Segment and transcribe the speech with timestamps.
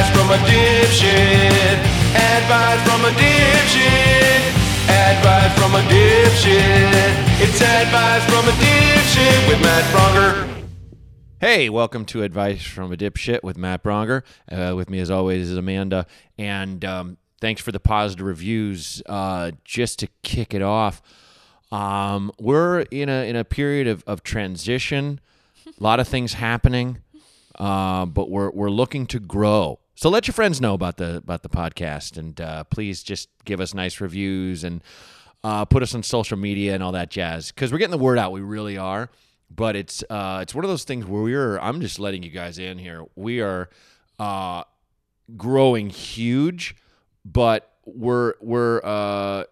[0.00, 1.78] Advice from a dipshit.
[2.16, 4.40] Advice from a dipshit.
[4.88, 7.42] Advice from a dipshit.
[7.42, 10.64] It's advice from a dipshit with Matt Braunger.
[11.38, 14.22] Hey, welcome to Advice from a Dipshit with Matt Braunger.
[14.50, 16.06] Uh, with me, as always, is Amanda.
[16.38, 19.02] And um, thanks for the positive reviews.
[19.04, 21.02] Uh, just to kick it off,
[21.70, 25.20] um, we're in a in a period of, of transition.
[25.66, 27.02] A lot of things happening,
[27.58, 29.78] uh, but we're we're looking to grow.
[30.00, 33.60] So let your friends know about the about the podcast, and uh, please just give
[33.60, 34.82] us nice reviews and
[35.44, 37.52] uh, put us on social media and all that jazz.
[37.52, 39.10] Because we're getting the word out, we really are.
[39.50, 41.58] But it's uh, it's one of those things where we're.
[41.58, 43.04] I'm just letting you guys in here.
[43.14, 43.68] We are
[44.18, 44.62] uh,
[45.36, 46.76] growing huge,
[47.26, 49.44] but we're we're uh,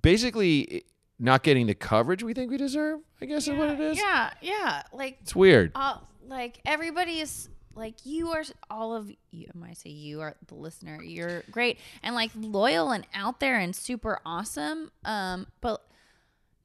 [0.00, 0.84] basically
[1.18, 3.00] not getting the coverage we think we deserve.
[3.20, 3.98] I guess is what it is.
[3.98, 4.82] Yeah, yeah.
[4.92, 5.72] Like, It's weird.
[5.74, 9.46] uh, like everybody is like you are all of you.
[9.52, 13.58] When I say you are the listener, you're great and like loyal and out there
[13.58, 14.90] and super awesome.
[15.04, 15.82] Um, but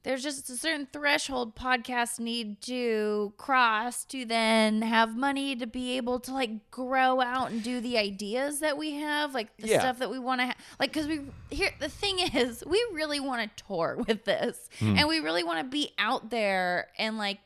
[0.04, 5.96] there's just a certain threshold podcasts need to cross to then have money to be
[5.96, 9.78] able to like grow out and do the ideas that we have like the Yeah.
[9.78, 13.20] stuff that we want to have like because we here the thing is we really
[13.20, 14.96] want to tour with this Hmm.
[14.98, 17.38] and we really want to be out there and like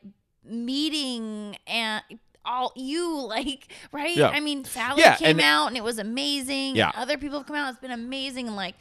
[0.43, 2.03] meeting and
[2.47, 4.29] all you like right Yeah.
[4.29, 6.87] i mean sally Yeah, came and- out and it was amazing Yeah.
[6.93, 8.75] and other people have come out it's been amazing and like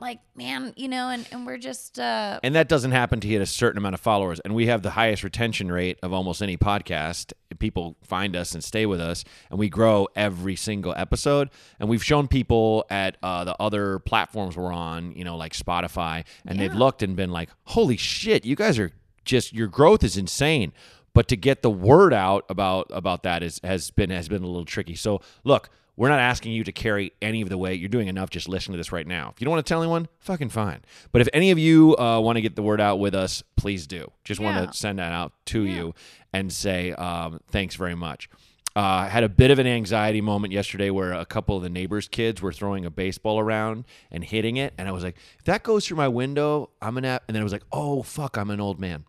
[0.00, 3.42] like man you know and, and we're just uh and that doesn't happen to hit
[3.42, 4.38] a certain amount of followers.
[4.44, 7.32] And we have the highest retention rate of almost any podcast.
[7.58, 11.50] People find us and stay with us, and we grow every single episode.
[11.80, 16.24] And we've shown people at uh, the other platforms we're on, you know, like Spotify,
[16.46, 18.92] and they've looked and been like, "Holy shit, you guys are
[19.24, 20.72] just your growth is insane."
[21.18, 24.46] But to get the word out about about that is has been has been a
[24.46, 24.94] little tricky.
[24.94, 25.68] So look.
[25.96, 27.80] We're not asking you to carry any of the weight.
[27.80, 29.32] You're doing enough just listening to this right now.
[29.34, 30.82] If you don't want to tell anyone, fucking fine.
[31.10, 33.88] But if any of you uh, want to get the word out with us, please
[33.88, 34.12] do.
[34.22, 34.46] Just Yeah.
[34.60, 35.96] want to send that out to you
[36.32, 38.30] and say um, thanks very much.
[38.76, 41.68] Uh, I had a bit of an anxiety moment yesterday where a couple of the
[41.68, 45.46] neighbors' kids were throwing a baseball around and hitting it, and I was like, "If
[45.46, 48.50] that goes through my window, I'm gonna." And then I was like, "Oh fuck, I'm
[48.50, 49.02] an old man."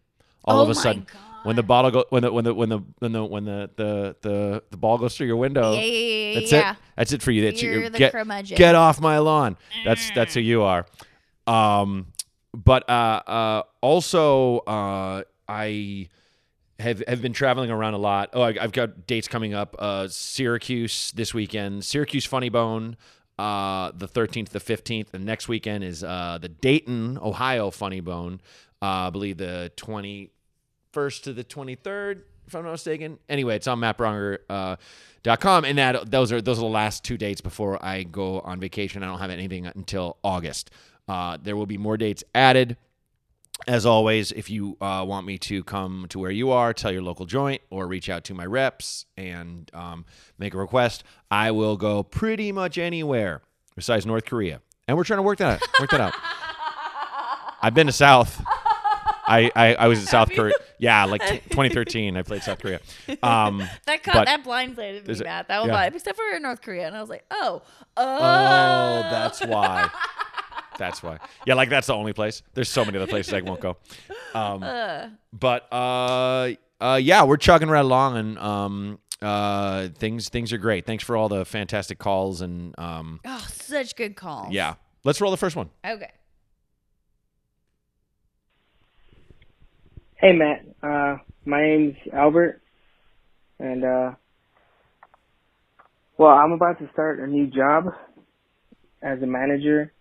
[0.44, 1.06] All Oh of a my sudden,
[1.44, 4.16] when the bottle go, when the when the when the when the when the the
[4.22, 6.72] the, the ball goes through your window, Yeah, yeah, yeah, that's yeah.
[6.72, 6.78] it.
[6.98, 7.46] That's it for you.
[7.46, 7.90] That's You're you.
[7.90, 8.58] the Get curmudgeon.
[8.58, 9.58] get off my lawn.
[9.86, 10.86] That's that's who you are.
[11.48, 12.08] Um,
[12.54, 16.10] but uh, uh, also uh, I
[16.80, 18.30] have have been traveling around a lot.
[18.34, 19.76] Oh, I, I've got dates coming up.
[19.80, 21.84] Uh, Syracuse this weekend.
[21.86, 22.98] Syracuse Funny Bone.
[23.38, 28.42] Uh, the 13th, the 15th, and next weekend is uh, the Dayton, Ohio Funny Bone.
[28.82, 29.72] Uh, I believe the
[30.94, 33.20] 21st to the 23rd, if I'm not mistaken.
[33.28, 34.76] Anyway, it's on mattbraunger, uh,
[35.26, 39.04] and that those are those are the last two dates before I go on vacation.
[39.04, 40.72] I don't have anything until August.
[41.08, 42.78] Uh, there will be more dates added.
[43.68, 47.02] As always, if you uh, want me to come to where you are, tell your
[47.02, 50.06] local joint or reach out to my reps and um,
[50.38, 53.42] make a request, I will go pretty much anywhere
[53.76, 54.62] besides North Korea.
[54.88, 55.70] And we're trying to work that out.
[55.78, 56.14] Work that out.
[57.62, 58.42] I've been to South.
[59.28, 60.54] I, I, I was in South Korea.
[60.80, 62.18] Yeah, like t- 2013.
[62.18, 62.80] I played South Korea.
[63.22, 65.48] Um, that caught that blindsided me Matt.
[65.48, 65.84] that one yeah.
[65.84, 67.62] except for North Korea and I was like oh
[67.98, 69.90] oh oh, that's why.
[70.80, 71.20] That's why.
[71.46, 72.42] Yeah, like that's the only place.
[72.54, 73.78] There's so many other places I won't go.
[74.34, 74.62] Um,
[75.34, 80.86] but uh, uh, yeah, we're chugging right along, and um, uh, things things are great.
[80.86, 85.32] Thanks for all the fantastic calls, and um, oh such good calls yeah, let's roll
[85.32, 85.70] the first one.
[85.86, 86.12] okay
[90.22, 91.16] Hey Matt, uh,
[91.46, 92.62] my name's Albert,
[93.58, 94.12] and uh,
[96.18, 97.86] well, I'm about to start a new job
[99.02, 99.94] as a manager,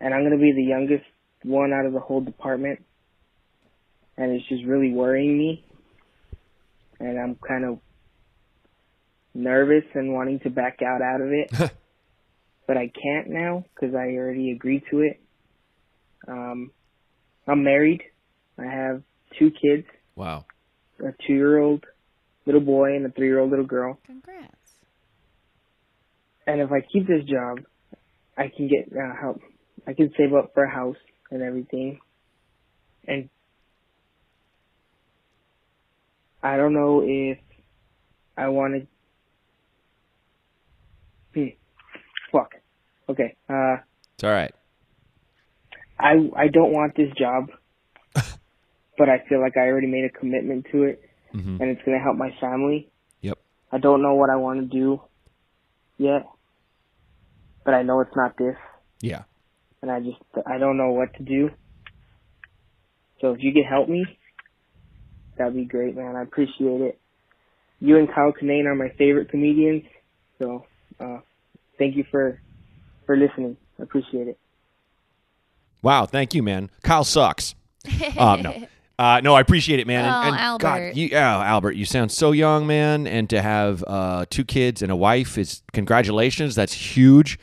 [0.00, 1.04] and I'm gonna be the youngest
[1.44, 2.84] one out of the whole department,
[4.16, 5.64] and it's just really worrying me,
[6.98, 7.78] and I'm kind of
[9.32, 11.72] nervous and wanting to back out out of it,
[12.66, 15.20] but I can't now because I already agreed to it.
[16.26, 16.72] Um,
[17.46, 18.02] I'm married.
[18.58, 19.02] I have
[19.38, 20.44] two kids, Wow.
[21.00, 21.84] a two-year-old
[22.46, 23.98] little boy and a three-year-old little girl.
[24.06, 24.54] congrats
[26.46, 27.58] And if I keep this job,
[28.36, 29.40] I can get uh, help.
[29.86, 30.96] I can save up for a house
[31.30, 32.00] and everything.
[33.06, 33.28] And
[36.42, 37.38] I don't know if
[38.36, 38.74] I want
[41.34, 41.40] to.
[41.40, 41.48] Hmm.
[42.32, 42.54] Fuck.
[43.08, 43.34] Okay.
[43.48, 43.76] Uh,
[44.14, 44.54] It's all right.
[45.98, 47.50] I I don't want this job,
[48.98, 51.00] but I feel like I already made a commitment to it,
[51.34, 51.60] Mhm.
[51.60, 52.90] and it's gonna help my family.
[53.22, 53.38] Yep.
[53.72, 55.00] I don't know what I want to do.
[56.00, 56.26] yet,
[57.64, 58.54] but I know it's not this,
[59.00, 59.24] Yeah.
[59.82, 61.50] and I just I don't know what to do.
[63.20, 64.04] So if you could help me,
[65.36, 66.14] that'd be great, man.
[66.14, 67.00] I appreciate it.
[67.80, 69.82] You and Kyle Kinane are my favorite comedians,
[70.38, 70.66] so
[71.00, 71.18] uh,
[71.78, 72.40] thank you for
[73.06, 73.56] for listening.
[73.80, 74.38] I appreciate it.
[75.82, 76.70] Wow, thank you, man.
[76.82, 77.54] Kyle sucks.
[78.16, 78.66] Uh, no.
[78.98, 80.04] Uh, no, I appreciate it, man.
[80.04, 80.62] Oh, and, and Albert.
[80.62, 83.06] God, you, yeah, Albert, you sound so young, man.
[83.06, 86.56] And to have uh, two kids and a wife is congratulations.
[86.56, 87.38] That's huge.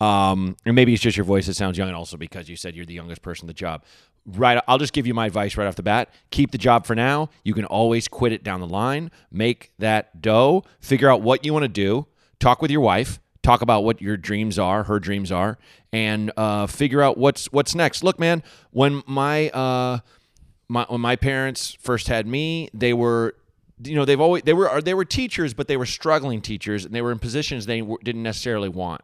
[0.00, 2.74] Um, and maybe it's just your voice that sounds young, and also because you said
[2.74, 3.84] you're the youngest person in the job.
[4.24, 6.08] Right, I'll just give you my advice right off the bat.
[6.30, 7.30] Keep the job for now.
[7.44, 9.10] You can always quit it down the line.
[9.32, 10.62] Make that dough.
[10.78, 12.06] Figure out what you want to do.
[12.38, 13.18] Talk with your wife.
[13.42, 15.58] Talk about what your dreams are, her dreams are,
[15.92, 18.04] and uh, figure out what's what's next.
[18.04, 19.98] Look, man, when my uh,
[20.68, 23.34] my when my parents first had me, they were
[23.84, 26.94] you know they've always they were they were teachers, but they were struggling teachers, and
[26.94, 29.02] they were in positions they didn't necessarily want,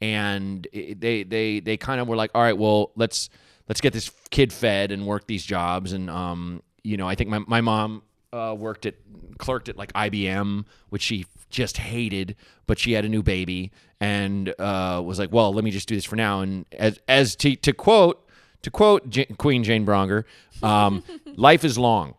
[0.00, 3.30] and they they they kind of were like, all right, well let's
[3.68, 7.30] let's get this kid fed and work these jobs, and um you know I think
[7.30, 8.02] my my mom
[8.32, 8.94] uh, worked at
[9.38, 12.36] clerked at like IBM, which she just hated,
[12.66, 15.94] but she had a new baby and uh, was like, well, let me just do
[15.94, 18.24] this for now, and as as to to quote
[18.62, 20.24] to quote J- Queen Jane Braunger,
[20.62, 21.02] um,
[21.36, 22.14] life is long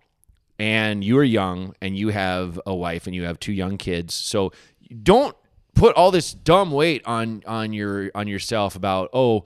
[0.62, 4.14] and you are young and you have a wife and you have two young kids.
[4.14, 4.52] So
[5.02, 5.36] don't
[5.74, 9.46] put all this dumb weight on on your on yourself about oh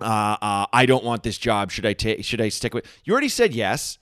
[0.00, 1.70] uh, uh, I don't want this job.
[1.70, 2.24] Should I take?
[2.24, 2.86] Should I stick with?
[3.04, 3.98] You already said yes.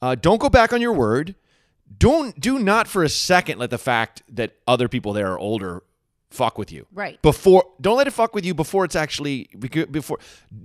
[0.00, 1.34] Uh, don't go back on your word.
[1.98, 5.82] Don't do not for a second let the fact that other people there are older
[6.32, 6.86] fuck with you.
[6.92, 7.20] Right.
[7.22, 9.48] Before don't let it fuck with you before it's actually
[9.90, 10.18] before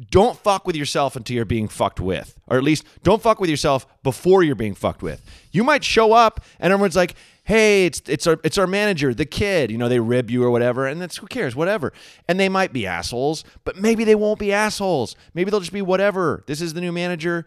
[0.09, 2.37] don't fuck with yourself until you're being fucked with.
[2.47, 5.23] Or at least don't fuck with yourself before you're being fucked with.
[5.51, 9.25] You might show up and everyone's like, "Hey, it's it's our it's our manager, the
[9.25, 11.93] kid." You know, they rib you or whatever, and that's who cares, whatever.
[12.27, 15.15] And they might be assholes, but maybe they won't be assholes.
[15.33, 16.43] Maybe they'll just be whatever.
[16.47, 17.45] This is the new manager.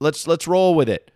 [0.00, 1.11] Let's let's roll with it.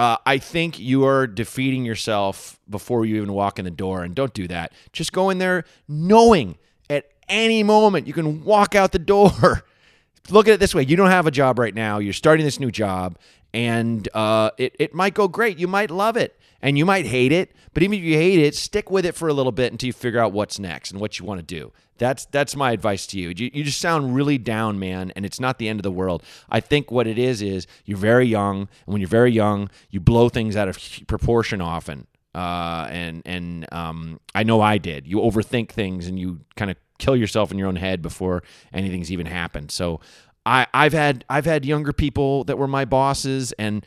[0.00, 4.14] Uh, I think you are defeating yourself before you even walk in the door, and
[4.14, 4.72] don't do that.
[4.94, 6.56] Just go in there knowing
[6.88, 9.62] at any moment you can walk out the door.
[10.30, 11.98] Look at it this way: you don't have a job right now.
[11.98, 13.18] You're starting this new job,
[13.52, 15.58] and uh, it it might go great.
[15.58, 17.52] You might love it, and you might hate it.
[17.72, 19.92] But even if you hate it, stick with it for a little bit until you
[19.92, 21.72] figure out what's next and what you want to do.
[21.98, 23.28] That's that's my advice to you.
[23.36, 23.50] you.
[23.52, 26.22] You just sound really down, man, and it's not the end of the world.
[26.48, 30.00] I think what it is is you're very young, and when you're very young, you
[30.00, 32.06] blow things out of proportion often.
[32.34, 35.06] Uh, and and um, I know I did.
[35.06, 38.42] You overthink things, and you kind of kill yourself in your own head before
[38.72, 39.70] anything's even happened.
[39.70, 40.00] So
[40.46, 43.84] I I've had I've had younger people that were my bosses, and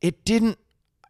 [0.00, 0.58] it didn't.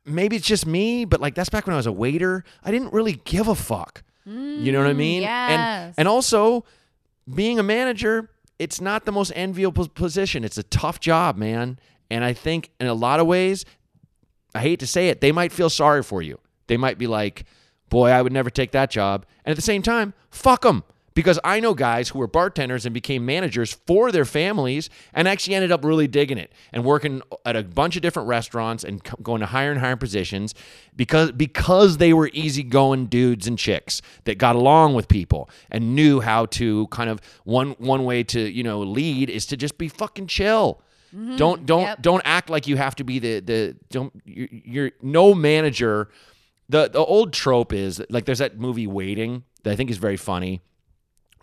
[0.07, 2.45] Maybe it's just me, but like that's back when I was a waiter.
[2.63, 4.03] I didn't really give a fuck.
[4.27, 5.23] You know what I mm, mean?
[5.23, 5.51] Yes.
[5.51, 6.65] And and also
[7.33, 10.45] being a manager, it's not the most enviable position.
[10.45, 11.79] It's a tough job, man.
[12.11, 13.65] And I think in a lot of ways,
[14.55, 16.39] I hate to say it, they might feel sorry for you.
[16.69, 17.45] They might be like,
[17.91, 20.85] "Boy, I would never take that job." And at the same time, fuck them.
[21.15, 25.55] Because I know guys who were bartenders and became managers for their families and actually
[25.55, 29.39] ended up really digging it and working at a bunch of different restaurants and going
[29.41, 30.55] to higher and higher positions
[30.97, 36.21] because because they were easygoing dudes and chicks that got along with people and knew
[36.21, 39.89] how to kind of one one way to, you know, lead is to just be
[39.89, 40.83] fucking chill.
[41.15, 41.37] Mm-hmm.
[41.37, 42.03] Don't don't Yep.
[42.03, 46.09] don't act like you have to be the the don't you're, you're no manager.
[46.69, 50.17] The the old trope is like there's that movie Waiting that I think is very
[50.17, 50.61] funny,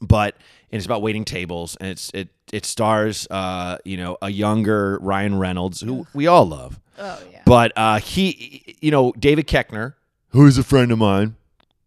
[0.02, 0.36] but
[0.72, 4.98] and it's about waiting tables and it's it it stars uh you know a younger
[5.02, 7.42] Ryan Reynolds who we all love, Oh yeah.
[7.46, 9.94] but uh he you know David Koechner
[10.30, 11.36] who is a friend of mine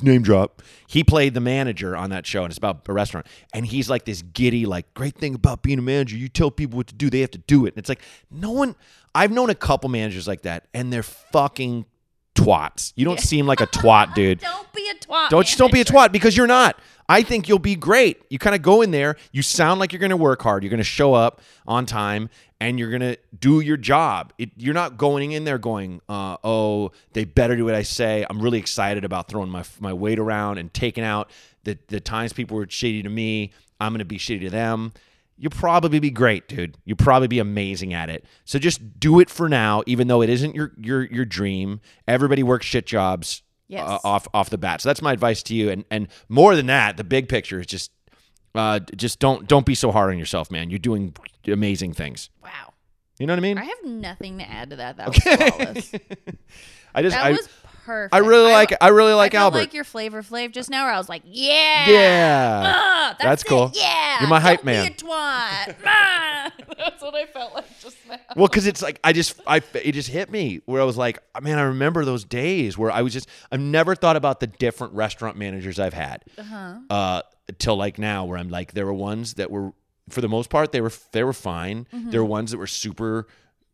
[0.00, 0.60] name drop.
[0.86, 3.26] He played the manager on that show, and it's about a restaurant.
[3.54, 6.76] And he's like this giddy, like, great thing about being a manager, you tell people
[6.76, 7.68] what to do, they have to do it.
[7.74, 8.74] And it's like, no one,
[9.14, 11.86] I've known a couple managers like that, and they're fucking
[12.34, 12.92] twats.
[12.96, 14.40] You don't seem like a twat, dude.
[14.40, 15.30] Don't be a twat.
[15.30, 16.78] Don't just don't be a twat because you're not.
[17.08, 18.22] I think you'll be great.
[18.30, 20.70] You kind of go in there, you sound like you're going to work hard, you're
[20.70, 22.30] going to show up on time,
[22.60, 24.32] and you're going to do your job.
[24.38, 28.24] It, you're not going in there going, uh, "Oh, they better do what I say."
[28.28, 31.30] I'm really excited about throwing my my weight around and taking out
[31.64, 33.52] the the times people were shitty to me.
[33.80, 34.92] I'm going to be shitty to them.
[35.36, 36.78] You'll probably be great, dude.
[36.84, 38.24] You'll probably be amazing at it.
[38.44, 41.80] So just do it for now, even though it isn't your your your dream.
[42.08, 43.88] Everybody works shit jobs Yes.
[43.88, 44.80] uh, off off the bat.
[44.80, 45.70] So that's my advice to you.
[45.70, 47.90] And and more than that, the big picture is just
[48.54, 50.70] uh, just don't don't be so hard on yourself, man.
[50.70, 51.14] You're doing
[51.46, 52.30] amazing things.
[52.42, 52.74] Wow.
[53.18, 53.58] You know what I mean?
[53.58, 54.96] I have nothing to add to that.
[54.96, 55.92] That was flawless.
[56.94, 57.48] I just That I, was
[57.84, 58.14] perfect.
[58.14, 59.58] I really like I really like I Albert.
[59.58, 62.62] like your Flavor Flav just now, where I was like, yeah, Yeah.
[62.76, 63.70] ah, that's, That's cool.
[63.74, 64.94] Yeah, You're my hype Don't man.
[65.86, 66.52] Ah.
[66.78, 68.18] that's what I felt like just now.
[68.36, 71.18] Well, because it's like I just I it just hit me where I was like,
[71.40, 74.92] man, I remember those days where I was just I've never thought about the different
[74.94, 76.74] restaurant managers I've had Uh-huh.
[76.90, 77.22] uh,
[77.58, 79.72] till like now where I'm like there were ones that were
[80.10, 81.86] for the most part they were they were fine.
[81.92, 82.10] Mm-hmm.
[82.10, 83.26] There were ones that were super.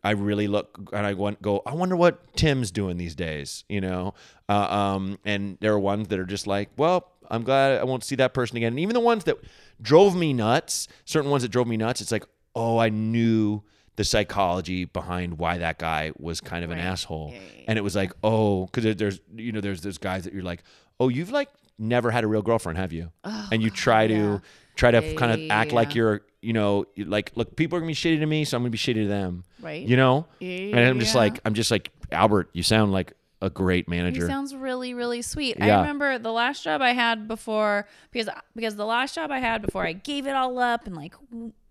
[0.03, 1.63] I really look and I go.
[1.67, 4.15] I wonder what Tim's doing these days, you know.
[4.49, 8.03] Uh, um, and there are ones that are just like, well, I'm glad I won't
[8.03, 8.73] see that person again.
[8.73, 9.39] And even the ones that
[9.81, 13.63] drove me nuts, certain ones that drove me nuts, it's like, oh, I knew
[14.01, 17.83] the psychology behind why that guy was kind of an asshole, Yeah, yeah, and it
[17.83, 20.63] was like, oh, because there's you know there's those guys that you're like,
[20.99, 23.13] oh, you've like never had a real girlfriend, have you?
[23.25, 24.41] Oh, and you try to
[24.75, 27.95] try to kind of act like you're you know like look people are gonna be
[27.95, 29.87] shitty to me so i'm gonna be shitty to them Right.
[29.87, 31.21] you know Yeah, and i'm just yeah.
[31.21, 35.23] like i'm just like albert you sound like a great He manager sounds really, really
[35.23, 35.57] sweet.
[35.59, 35.79] Yeah.
[35.79, 39.63] I remember the last job I had before because because the last job I had
[39.63, 41.15] before I gave it all up and like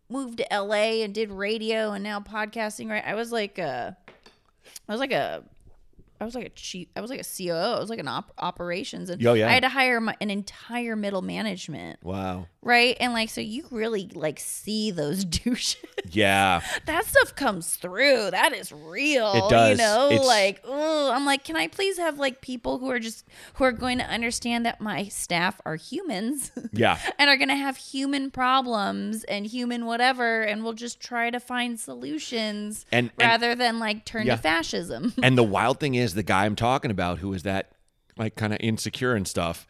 [0.10, 2.90] moved to LA and did radio and now podcasting.
[2.90, 3.96] Right, I was like a,
[4.88, 5.44] I was like a.
[6.22, 6.90] I was like a chief.
[6.98, 7.54] I was like a COO.
[7.54, 9.48] I was like an op- operations, and Oh, yeah.
[9.48, 12.98] I had to hire my, an entire middle management, wow right?
[13.00, 15.78] And like, so you really like see those douches.
[16.12, 18.32] yeah that stuff comes through.
[18.32, 19.32] That is real.
[19.34, 19.72] It does.
[19.72, 23.00] You know, It's- like, oh, I'm like, can I please have like people who are
[23.00, 23.26] just
[23.56, 27.56] who are going to understand that my staff are humans yeah and are going to
[27.56, 33.28] have human problems and human whatever, and we'll just try to find solutions And- and-
[33.30, 34.36] rather than like turn Yeah.
[34.36, 35.14] to fascism.
[35.24, 37.72] and the wild thing is the guy i'm talking about who is that
[38.18, 39.66] like kind of insecure and stuff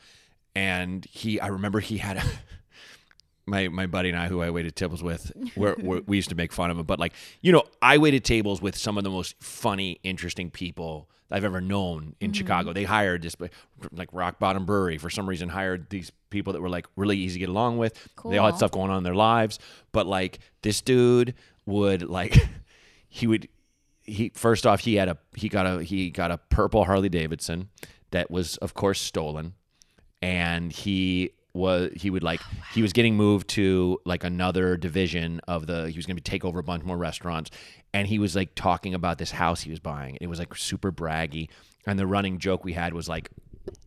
[0.56, 2.24] and he i remember he had a
[3.50, 6.52] my my buddy and I, who I waited tables with, where we used to make
[6.52, 6.86] fun of him.
[6.86, 11.10] But like, you know, I waited tables with some of the most funny, interesting people
[11.32, 12.38] I've ever known in mm-hmm.
[12.38, 12.74] Chicago.
[12.74, 13.36] They hired this
[13.92, 17.36] like Rock Bottom Brewery for some reason hired these people that were like really easy
[17.36, 18.08] to get along with.
[18.26, 19.60] They all had stuff going on in their lives,
[19.92, 22.36] but like this dude would like
[23.10, 23.48] he would
[24.02, 27.70] he first off he had a he got a he got a purple Harley Davidson
[28.12, 29.54] that was of course stolen
[30.22, 35.42] and he was he would like oh, he was getting moved to like another division
[35.48, 37.50] of the he was going to take over a bunch more restaurants.
[37.94, 40.18] And he was like talking about this house he was buying.
[40.22, 41.50] It was like super braggy.
[41.88, 43.30] And the running joke we had was like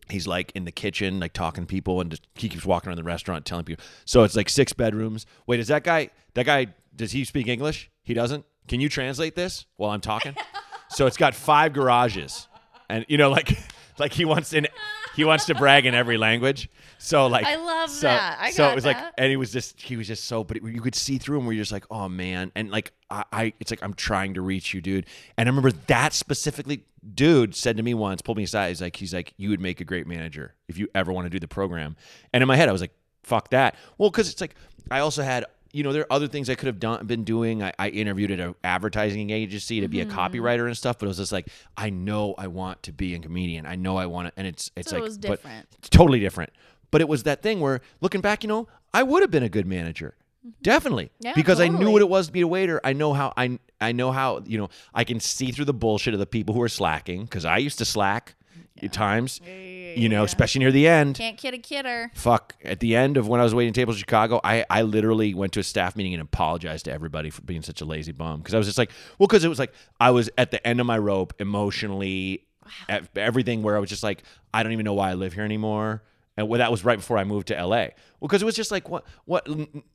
[0.09, 2.97] he's like in the kitchen like talking to people and just, he keeps walking around
[2.97, 3.83] the restaurant telling people.
[4.05, 5.25] So it's like six bedrooms.
[5.47, 7.89] Wait is that guy that guy does he speak english?
[8.03, 8.45] He doesn't?
[8.67, 10.35] Can you translate this while i'm talking?
[10.89, 12.47] So it's got five garages.
[12.87, 13.57] And you know like
[13.97, 14.67] like he wants in
[15.15, 16.69] he wants to brag in every language.
[16.97, 18.37] So like I love so, that.
[18.39, 20.63] I so it was like and he was just he was just so but it,
[20.63, 22.51] you could see through him where you're just like oh man.
[22.55, 25.05] And like I, I it's like i'm trying to reach you dude.
[25.37, 28.69] And i remember that specifically dude said to me once pulled me aside.
[28.69, 31.29] He's like he's like you would make a great manager if you ever want to
[31.29, 31.95] do the program.
[32.33, 32.93] And in my head i was like
[33.23, 33.75] fuck that.
[33.97, 34.55] Well because it's like
[34.91, 37.61] i also had you know, there are other things I could have done, been doing.
[37.63, 40.11] I, I interviewed at an advertising agency to be Mm-hmm.
[40.11, 43.15] a copywriter and stuff, but it was just like, I know I want to be
[43.15, 43.65] a comedian.
[43.65, 45.67] I know I want to, and it's it's So it like, but- different.
[45.79, 46.51] it's totally different.
[46.91, 49.49] But it was that thing where looking back, you know, I would have been a
[49.49, 50.13] good manager.
[50.61, 51.05] Definitely.
[51.05, 51.25] Mm-hmm.
[51.27, 52.79] Yeah, because I knew what it was to be a waiter.
[52.83, 56.13] I know how I I know how, you know, I can see through the bullshit
[56.13, 58.35] of the people who are slacking cuz I used to slack
[58.81, 59.39] at times.
[59.45, 61.17] You know, especially near the end.
[61.17, 62.11] Can't kid a kidder.
[62.15, 62.55] Fuck.
[62.63, 65.53] At the end of when I was waiting tables in Chicago, I, I literally went
[65.53, 68.39] to a staff meeting and apologized to everybody for being such a lazy bum.
[68.39, 70.79] Because I was just like, well, because it was like I was at the end
[70.79, 72.45] of my rope emotionally,
[72.89, 75.43] at everything where I was just like, I don't even know why I live here
[75.43, 76.03] anymore.
[76.35, 77.89] And well, that was right before I moved to LA.
[78.19, 79.47] Well, because it was just like, what, what,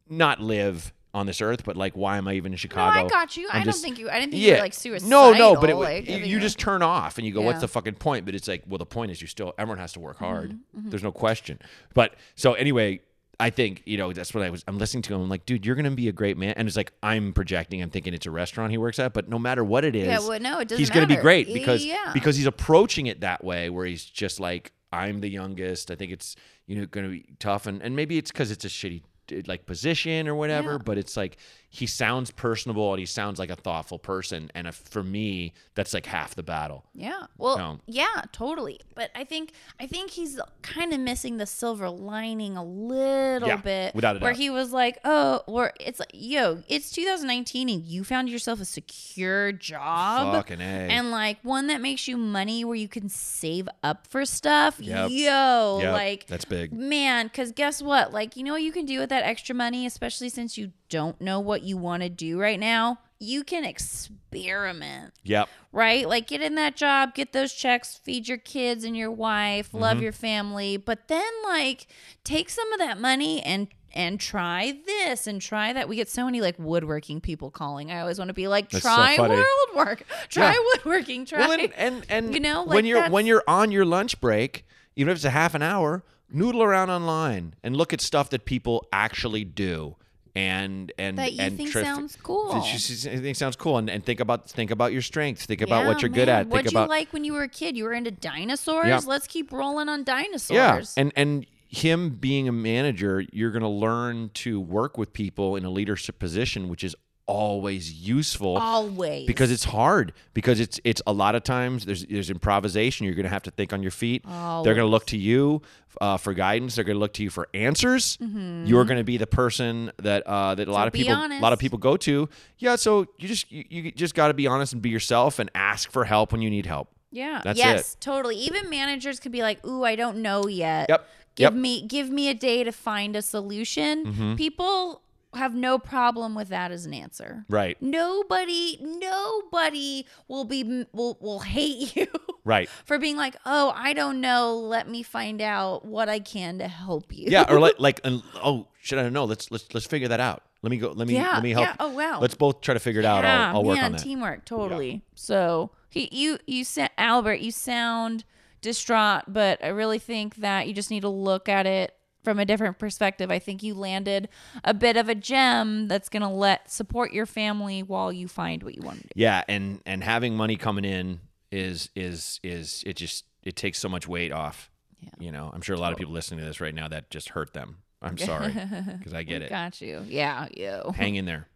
[0.08, 3.06] not live on this earth, but like, why am I even in No, Chicago?
[3.06, 3.48] I got you.
[3.50, 4.10] I'm I don't think you.
[4.10, 5.08] I didn't think you were like No, suicidal.
[5.10, 7.68] no, no, but it, like, you, you just turn off and you go, "What's the
[7.68, 10.18] fucking point?" But it's like, well, the point is you still everyone has to work
[10.18, 10.52] hard.
[10.52, 11.58] Mm-hmm, There's no question.
[11.94, 13.00] But so anyway,
[13.40, 14.64] I think you know that's what I was.
[14.68, 15.22] I'm listening to him.
[15.22, 16.54] I'm like, dude, you're gonna be a great man.
[16.56, 17.80] And it's like I'm projecting.
[17.82, 19.14] I'm thinking it's a restaurant he works at.
[19.14, 21.46] But no matter what it is, Yeah, well, no, it doesn't he's gonna be great
[21.52, 22.10] because yeah.
[22.12, 25.90] because he's approaching it that way, where he's just like, I'm the youngest.
[25.90, 26.36] I think it's
[26.66, 29.02] you know gonna be tough, and and maybe it's because it's a shitty
[29.46, 30.78] like position or whatever Yeah.
[30.84, 31.36] but it's like
[31.70, 35.92] he sounds personable and he sounds like a thoughtful person and if, for me that's
[35.92, 37.26] like half the battle Yeah.
[37.36, 37.80] Well, No.
[37.86, 38.80] yeah, totally.
[38.94, 43.56] But I think I think he's kind of missing the silver lining a little Yeah,
[43.56, 43.94] bit.
[43.94, 48.02] without a Where he was like, "Oh, where it's like, yo, it's 2019 and you
[48.02, 50.64] found yourself a secure job." Fucking A.
[50.64, 54.80] And like one that makes you money where you can save up for stuff.
[54.80, 55.10] Yep.
[55.10, 56.72] Yo, Yep, like that's big.
[56.72, 58.12] Man, cuz guess what?
[58.12, 61.20] Like, you know what you can do with that extra money, especially since you don't
[61.20, 62.98] know what you want to do right now?
[63.20, 65.48] you can experiment Yep.
[65.72, 66.08] right?
[66.08, 69.78] Like get in that job, get those checks, feed your kids and your wife, Mm-hmm.
[69.80, 71.88] love your family, but then like
[72.24, 75.88] take some of that money and and try this and try that.
[75.88, 77.90] We get so many like woodworking people calling.
[77.90, 79.34] I always want to be like, That's so try funny.
[79.34, 80.54] world work, try Yeah.
[80.74, 81.40] woodworking, try.
[81.40, 84.64] Well, and and, and You know, when you're when you're on your lunch break,
[84.94, 88.44] even if it's a half an hour, noodle around online and look at stuff that
[88.44, 89.96] people actually do.
[90.38, 92.52] And and That you and think sounds cool.
[92.54, 95.46] that you s- think sounds cool, and, and think about think about your strengths.
[95.46, 96.48] Think about what you're good at.
[96.48, 97.76] Think about you like when you were a kid?
[97.76, 98.86] You were into dinosaurs.
[98.86, 99.00] Yeah.
[99.04, 100.94] Let's keep rolling on dinosaurs.
[100.96, 105.56] Yeah, and and him being a manager, you're going to learn to work with people
[105.56, 106.94] in a leadership position, which is
[107.28, 108.56] always useful.
[108.56, 113.14] always because it's hard because it's it's a lot of times there's there's improvisation you're
[113.14, 115.60] going to have to think on your feet they're going to look to you
[116.00, 118.16] uh, for guidance they're going to look to you for answers
[118.64, 121.02] you're going to be the person that uh, that a lot of Mm-hmm.
[121.30, 124.28] people a lot of people go to yeah so you just you, you just got
[124.28, 127.40] to be honest and be yourself and ask for help when you need help Yeah.
[127.44, 128.36] That's yes, totally.
[128.36, 130.86] Even managers could be like, "Ooh, I don't know yet.
[130.88, 131.00] Yep.
[131.36, 131.52] Give Yep.
[131.52, 131.60] Mm-hmm.
[131.62, 135.00] me give me a day to find a solution." People
[135.34, 137.44] have no problem with that as an answer.
[137.48, 142.06] right Nobody nobody will be will will hate you
[142.44, 144.56] right for being like, "Oh, I don't know.
[144.56, 148.68] Let me find out what I can to help you." yeah or like like oh
[148.80, 151.14] shit i don't know let's let's let's figure that out let me go let me
[151.14, 151.76] Yeah, let me help yeah.
[151.78, 152.20] Oh, wow.
[152.20, 155.02] let's both try to figure it out Yeah, i'll, I'll work on that teamwork, totally.
[155.14, 158.24] So he, you, you, said Albert, you sound
[158.60, 161.94] distraught, but I really think that you just need to look at it
[162.28, 163.30] from a different perspective.
[163.30, 164.28] I think you landed
[164.62, 168.74] a bit of a gem that's gonna let support your family while you find what
[168.74, 169.12] you want to do.
[169.14, 171.20] Yeah, and and having money coming in
[171.50, 174.70] is is is it just it takes so much weight off.
[175.00, 175.08] Yeah.
[175.18, 177.30] You know, I'm sure a lot of people listening to this right now that just
[177.30, 177.78] hurt them.
[178.02, 178.52] I'm sorry
[178.98, 179.48] because I get it.
[179.48, 180.04] Got you.
[180.06, 180.92] Yeah, you.
[180.94, 181.48] Hang in there.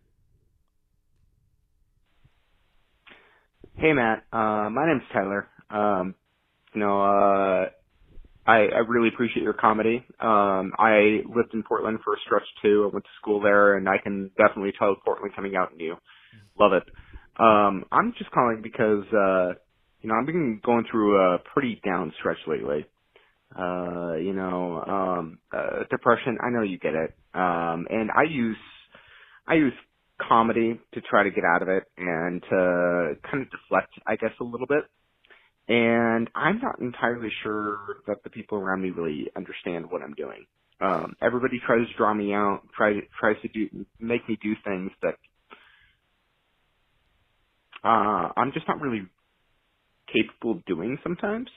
[3.75, 5.49] Hey Matt, uh, my name's Tyler.
[5.69, 6.15] Um,
[6.73, 7.69] you know, uh,
[8.47, 10.05] I, I really appreciate your comedy.
[10.21, 12.89] Um, I lived in Portland for a stretch too.
[12.91, 15.97] I went to school there, and I can definitely tell Portland coming out in you.
[16.59, 16.83] Love it.
[17.39, 19.55] Um, I'm just calling because uh,
[20.01, 22.87] you know I've been going through a pretty down stretch lately.
[23.57, 26.39] Uh, you know, um, uh, depression.
[26.43, 27.15] I know you get it.
[27.35, 28.57] Um, and I use
[29.47, 29.73] I use
[30.29, 34.33] comedy to try to get out of it and to kind of deflect, I guess,
[34.41, 34.85] a little bit.
[35.69, 40.47] And I'm not entirely sure that the people around me really understand what I'm doing.
[40.81, 44.91] Um, everybody tries to draw me out, try, tries to do, make me do things
[45.03, 45.15] that,
[47.85, 49.03] uh, I'm just not really
[50.13, 51.49] capable of doing sometimes.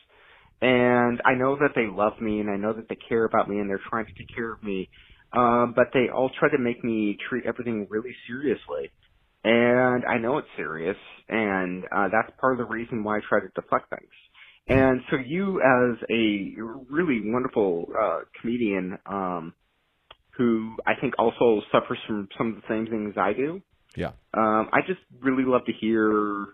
[0.61, 3.59] And I know that they love me and I know that they care about me
[3.59, 4.89] and they're trying to take care of me
[5.33, 8.91] um, but they all try to make me treat everything really seriously.
[9.47, 10.97] And I know it's serious,
[11.29, 14.09] and uh, that's part of the reason why I try to deflect things.
[14.67, 16.55] And so you, as a
[16.89, 19.53] really wonderful uh, comedian, um,
[20.35, 23.61] who I think also suffers from some of the same things I do,
[23.95, 24.13] Yeah.
[24.33, 26.47] um, I just really love to hear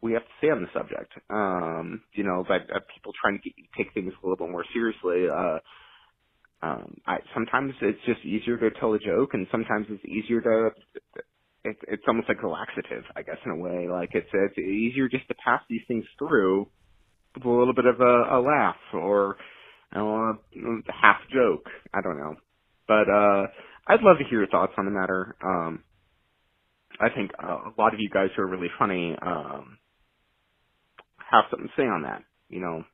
[0.00, 1.12] we have to say on the subject.
[1.28, 4.64] Um, you know, that uh, people trying to get, take things a little bit more
[4.72, 5.28] seriously.
[5.28, 5.58] Uh,
[6.62, 10.70] um, I sometimes it's just easier to tell a joke, and sometimes it's easier to.
[11.64, 13.88] It, it's almost like a laxative, I guess, in a way.
[13.88, 16.68] Like it's it's easier just to pass these things through
[17.34, 19.36] with a little bit of a, a laugh or
[19.94, 20.34] you know,
[20.88, 21.66] a half joke.
[21.92, 22.36] I don't know,
[22.86, 23.46] but uh,
[23.86, 25.36] I'd love to hear your thoughts on the matter.
[25.44, 25.84] Um,
[27.00, 29.78] I think uh, a lot of you guys who are really funny um,
[31.30, 32.22] have something to say on that.
[32.48, 32.84] You know,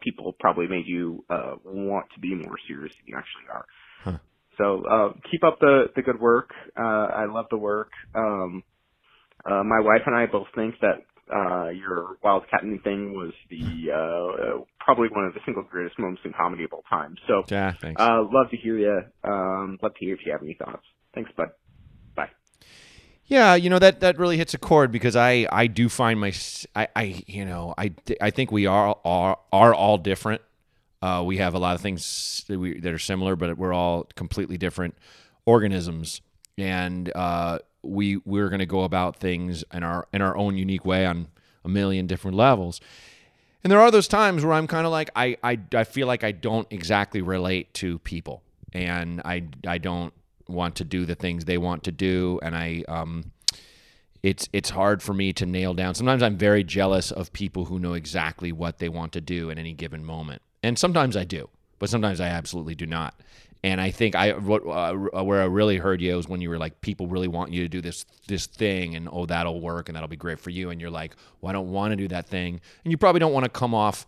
[0.00, 3.66] people probably made you uh, want to be more serious than you actually are.
[4.02, 4.18] Huh.
[4.58, 6.50] So uh, keep up the the good work.
[6.78, 7.90] Uh, I love the work.
[8.14, 8.62] Um,
[9.44, 11.02] uh, my wife and I both think that
[11.34, 16.22] uh, your wildcatting thing was the uh, uh, probably one of the single greatest moments
[16.24, 17.16] in comedy of all time.
[17.26, 17.72] So Yeah.
[17.80, 18.00] Thanks.
[18.00, 19.00] uh, love to hear you.
[19.24, 20.84] Um, love to hear if you have any thoughts.
[21.14, 21.48] Thanks, bud.
[22.14, 22.28] Bye.
[23.26, 26.32] Yeah, you know that that really hits a chord because I I do find my
[26.74, 30.42] I, I you know I I think we are are are all different.
[31.02, 34.04] Uh, we have a lot of things that we that are similar, but we're all
[34.14, 34.96] completely different
[35.44, 36.20] organisms,
[36.56, 40.84] and uh, we we're going to go about things in our in our own unique
[40.84, 41.26] way on
[41.64, 42.80] a million different levels.
[43.64, 46.24] And there are those times where I'm kind of like I, I I feel like
[46.24, 50.12] I don't exactly relate to people, and I I don't
[50.48, 53.32] want to do the things they want to do, and I um
[54.22, 55.94] it's it's hard for me to nail down.
[55.94, 59.58] Sometimes I'm very jealous of people who know exactly what they want to do in
[59.58, 61.48] any given moment, and sometimes I do,
[61.78, 63.14] but sometimes I absolutely do not.
[63.64, 66.58] And I think I what uh, where I really heard you was when you were
[66.58, 69.94] like, people really want you to do this this thing, and oh, that'll work, and
[69.94, 72.26] that'll be great for you, and you're like, well, I don't want to do that
[72.26, 74.06] thing, and you probably don't want to come off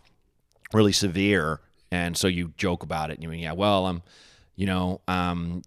[0.73, 4.03] really severe, and so you joke about it, and you mean, yeah, well, I'm,
[4.57, 5.61] you know, um,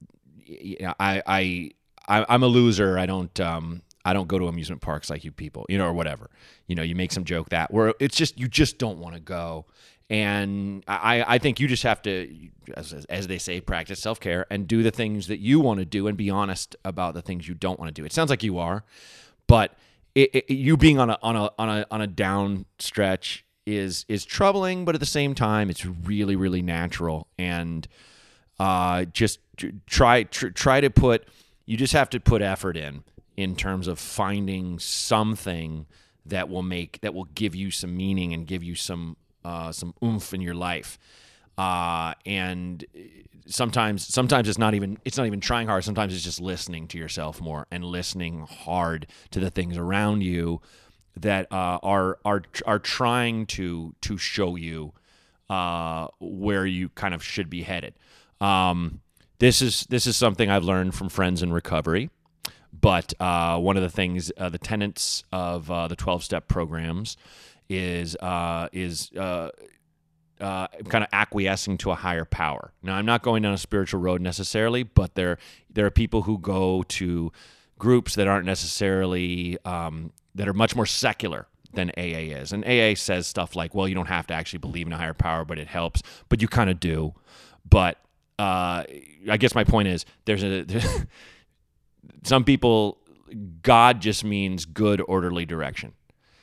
[2.09, 2.99] I'm a loser.
[2.99, 5.93] I don't um I don't go to amusement parks like you people, you know, or
[5.93, 6.31] whatever.
[6.67, 9.21] You know, you make some joke that where it's just you just don't want to
[9.21, 9.67] go.
[10.11, 12.35] And I, I think you just have to,
[12.75, 15.85] as, as they say, practice self care and do the things that you want to
[15.85, 18.07] do and be honest about the things you don't want to do.
[18.07, 18.85] It sounds like you are,
[19.47, 19.75] but
[20.15, 24.07] it, it, you being on a on a on a on a down stretch is
[24.09, 27.87] is troubling, but at the same time, it's really really natural and
[28.59, 29.41] uh, just
[29.87, 31.29] try tr- try to put
[31.67, 33.05] you just have to put effort in
[33.37, 35.87] in terms of finding something
[36.25, 39.17] that will make that will give you some meaning and give you some
[39.49, 40.99] uh, some oomph in your life
[41.57, 42.85] uh, and
[43.47, 46.99] sometimes sometimes it's not even it's not even trying hard sometimes it's just listening to
[46.99, 50.61] yourself more and listening hard to the things around you
[51.23, 54.93] that uh, are are are trying to to show you
[55.51, 57.95] uh, where you kind of should be headed.
[58.41, 59.01] Um,
[59.39, 62.11] this is this is something I've learned from friends in recovery.
[62.81, 67.17] But uh, one of the things, uh, the tenets of uh, the twelve step programs,
[67.69, 69.51] is uh, is uh,
[70.41, 72.73] uh, kind of acquiescing to a higher power.
[72.83, 75.39] Now, I'm not going down a spiritual road necessarily, but there
[75.71, 77.33] there are people who go to
[77.79, 82.53] groups that aren't necessarily um, that are much more secular than AA is.
[82.53, 85.15] And AA says stuff like, "Well, you don't have to actually believe in a higher
[85.15, 87.15] power, but it helps." But you kind of do.
[87.69, 87.99] But
[88.39, 88.85] uh,
[89.29, 90.65] I guess my point is, there's a
[92.23, 92.99] some people
[93.63, 95.93] God just means good orderly direction.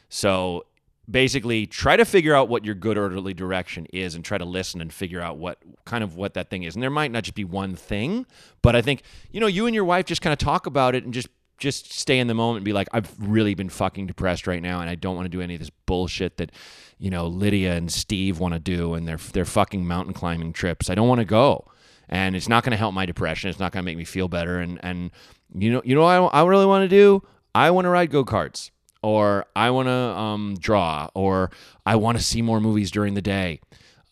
[0.09, 0.65] So
[1.09, 4.81] basically try to figure out what your good orderly direction is and try to listen
[4.81, 6.75] and figure out what kind of what that thing is.
[6.75, 8.25] And there might not just be one thing,
[8.61, 11.03] but I think, you know, you and your wife just kind of talk about it
[11.03, 14.45] and just just stay in the moment and be like, I've really been fucking depressed
[14.45, 16.51] right now and I don't want to do any of this bullshit that,
[16.97, 20.89] you know, Lydia and Steve want to do and their their fucking mountain climbing trips.
[20.89, 21.65] I don't want to go.
[22.07, 23.49] And it's not going to help my depression.
[23.49, 24.59] It's not going to make me feel better.
[24.59, 25.11] And and
[25.53, 27.23] you know, you know what I, I really want to do?
[27.53, 28.71] I want to ride go karts,
[29.05, 31.51] or I want to um, draw, or
[31.85, 33.59] I want to see more movies during the day,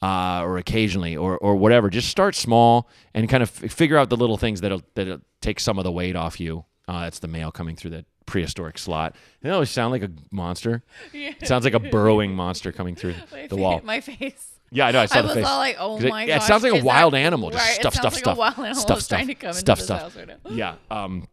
[0.01, 1.89] uh, or occasionally, or or whatever.
[1.89, 5.59] Just start small and kind of f- figure out the little things that'll that'll take
[5.59, 6.65] some of the weight off you.
[6.87, 9.15] Uh, that's the mail coming through the prehistoric slot.
[9.41, 10.83] It always sound like a monster.
[11.13, 13.81] It sounds like a burrowing monster coming through My the fa- wall.
[13.83, 14.49] My face.
[14.71, 15.01] Yeah, I know.
[15.01, 15.45] I saw I the was face.
[15.45, 17.51] all like, "Oh my yeah, gosh!" it sounds like a wild that- animal.
[17.51, 19.35] Just right, stuff, it stuff, sounds stuff, like a wild animal stuff, stuff, trying to
[19.35, 20.01] come stuff, stuff.
[20.01, 20.35] house right now.
[20.49, 20.75] Yeah.
[20.89, 21.27] Um,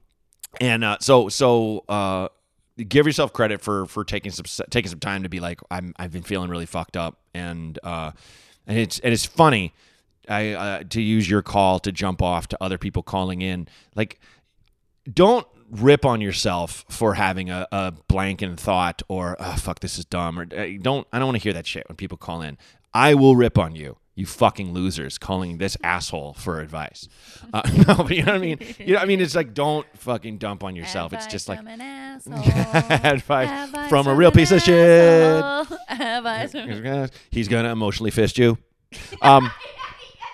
[0.61, 2.29] and uh, so so uh,
[2.89, 6.13] give yourself credit for for taking some taking some time to be like I'm I've
[6.13, 8.13] been feeling really fucked up and uh,
[8.67, 9.75] and it's and it's funny.
[10.29, 14.21] I uh, to use your call to jump off to other people calling in like
[15.13, 19.99] don't rip on yourself for having a, a blank in thought or oh, fuck this
[19.99, 22.43] is dumb or uh, don't I don't want to hear that shit when people call
[22.43, 22.59] in.
[22.93, 23.97] I will rip on you.
[24.21, 27.09] You fucking losers calling this asshole for advice.
[27.55, 28.59] Uh, no, but you know what I mean.
[28.79, 31.15] You know, I mean, it's like don't fucking dump on yourself.
[31.15, 31.59] It's just like.
[32.27, 35.43] Advice Advice from a real piece of shit.
[35.89, 38.59] Advice He's gonna, he's gonna emotionally fist you.
[39.23, 39.51] Um,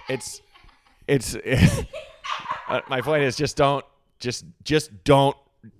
[0.08, 0.42] it's
[1.06, 3.84] it's uh, my point is just don't
[4.18, 5.36] just just don't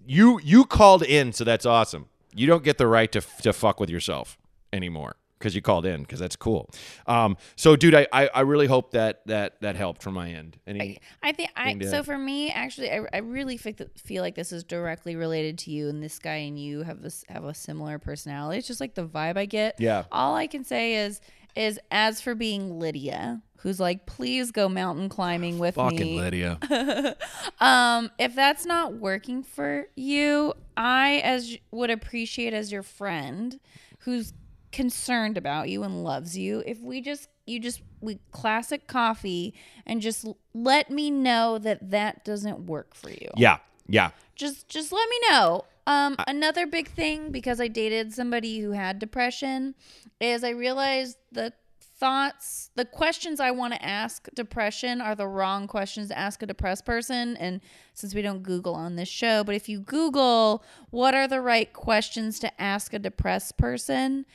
[0.07, 2.07] you you called in so that's awesome.
[2.37, 4.39] You don't get the right to to fuck with yourself
[4.73, 6.71] anymore because you called in because that's cool.
[7.07, 10.59] Um, so dude, I, I I really hope that that that helped from my end.
[10.67, 14.53] Any I think I so for me actually I, I really feel, feel like this
[14.53, 17.99] is directly related to you and this guy and you have this have a similar
[17.99, 18.59] personality.
[18.59, 19.77] It's just like the vibe I get.
[19.79, 20.05] Yeah.
[20.11, 21.21] All I can say is
[21.55, 26.21] is as for being Lydia, who's like, please go mountain climbing with fucking me.
[26.21, 26.59] Lydia.
[27.59, 33.59] Um, if that's not working for you, I as would appreciate as your friend
[34.01, 34.35] who's
[34.77, 36.63] concerned about you and loves you.
[36.67, 39.55] If we just you just we classic coffee
[39.87, 43.31] and just let me know that that doesn't work for you.
[43.39, 43.57] Yeah,
[43.89, 44.11] yeah.
[44.35, 45.65] Just just let me know.
[45.87, 49.75] Um, another big thing because I dated somebody who had depression
[50.21, 51.55] is I realized the
[51.99, 56.47] thoughts, the questions I want to ask depression are the wrong questions to ask a
[56.47, 57.37] depressed person.
[57.39, 57.61] And
[57.95, 61.73] since we don't Google on this show, but if you Google what are the right
[61.73, 64.27] questions to ask a depressed person,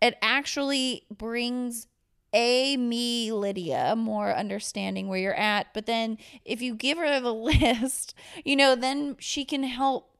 [0.00, 1.86] it actually brings
[2.32, 7.32] a me lydia more understanding where you're at but then if you give her the
[7.50, 10.10] list you know then she can help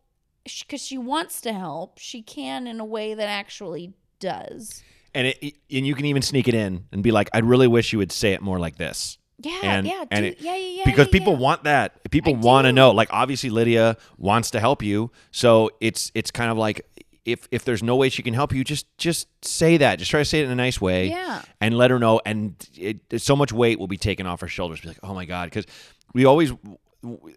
[0.60, 4.82] because she wants to help she can in a way that actually does
[5.14, 7.92] And it, and you can even sneak it in and be like, I really wish
[7.92, 9.18] you would say it more like this.
[9.38, 11.38] Yeah, and, yeah, and it- yeah, yeah, yeah, because yeah, people yeah.
[11.40, 12.10] want that.
[12.10, 12.90] People want to know.
[12.92, 16.87] Like obviously Lydia wants to help you, so it's it's kind of like
[17.24, 19.98] if if there's no way she can help you, just just say that.
[19.98, 21.42] Just try to say it in a nice way, Yeah.
[21.60, 22.20] and let her know.
[22.26, 24.80] And it, so much weight will be taken off her shoulders.
[24.80, 25.66] Be like, oh my god, because
[26.12, 26.52] we always.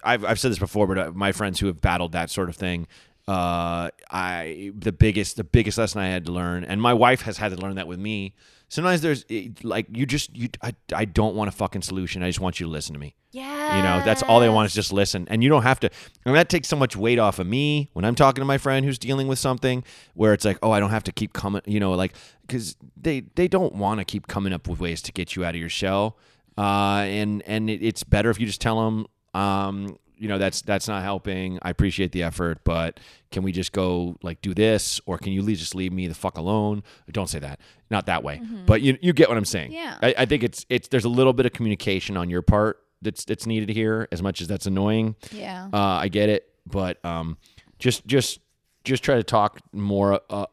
[0.04, 2.56] I've I've said this before, but uh, my friends who have battled that sort of
[2.56, 2.88] thing,
[3.28, 7.38] uh, I the biggest the biggest lesson I had to learn, and my wife has
[7.38, 8.34] had to learn that with me.
[8.70, 9.26] Sometimes there's
[9.64, 12.24] like you just you I, I don't want a fucking solution.
[12.24, 13.16] I just want you to listen to me.
[13.32, 13.78] Yeah.
[13.78, 15.28] You know, that's all they want is just listen.
[15.30, 15.90] And you don't have to.
[16.26, 18.86] And that takes so much weight off of me when I'm talking to my friend
[18.86, 19.84] who's dealing with something
[20.16, 23.22] where it's like, oh, I don't have to keep coming, you know, like, because they,
[23.36, 25.70] they don't want to keep coming up with ways to get you out of your
[25.70, 26.18] shell.
[26.58, 30.62] Uh, and and it, it's better if you just tell them, um, you know, that's
[30.62, 31.60] that's not helping.
[31.62, 33.00] I appreciate the effort, but
[33.32, 36.16] can we just go like do this, or can you leave, just leave me the
[36.16, 36.84] fuck alone?
[37.12, 38.42] Don't say that, not that way.
[38.66, 39.72] But you you get what I'm saying.
[39.72, 39.98] Yeah.
[40.02, 43.26] I, I think it's it's there's a little bit of communication on your part that's
[43.26, 45.16] that's needed here, as much as that's annoying.
[45.32, 45.70] Yeah.
[45.72, 47.38] Uh, I get it, but um,
[47.80, 48.40] just just
[48.84, 50.46] just try to talk more uh,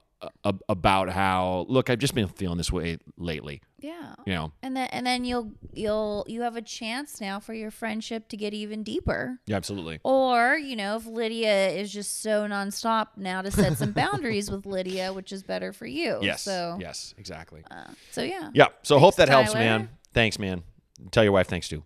[0.45, 1.91] uh, about how look.
[1.91, 3.63] I've just been feeling this way lately.
[3.79, 4.15] yeah.
[4.27, 4.53] You know.
[4.63, 8.37] And then and then you'll you'll you have a chance now for your friendship to
[8.37, 9.39] get even deeper.
[9.47, 10.01] Yeah, absolutely.
[10.05, 14.67] Or, you know, if Lydia is just so nonstop now to set some boundaries with
[14.67, 16.19] Lydia, which is better for you.
[16.23, 16.43] Yes.
[16.43, 17.15] So yes.
[17.19, 17.63] Exactly.
[17.71, 18.51] uh, so yeah.
[18.55, 18.69] yeah.
[18.83, 19.65] So hope that helps, Tyler.
[19.65, 19.89] man.
[20.13, 20.63] Thanks, man.
[21.11, 21.85] Tell your wife thanks too.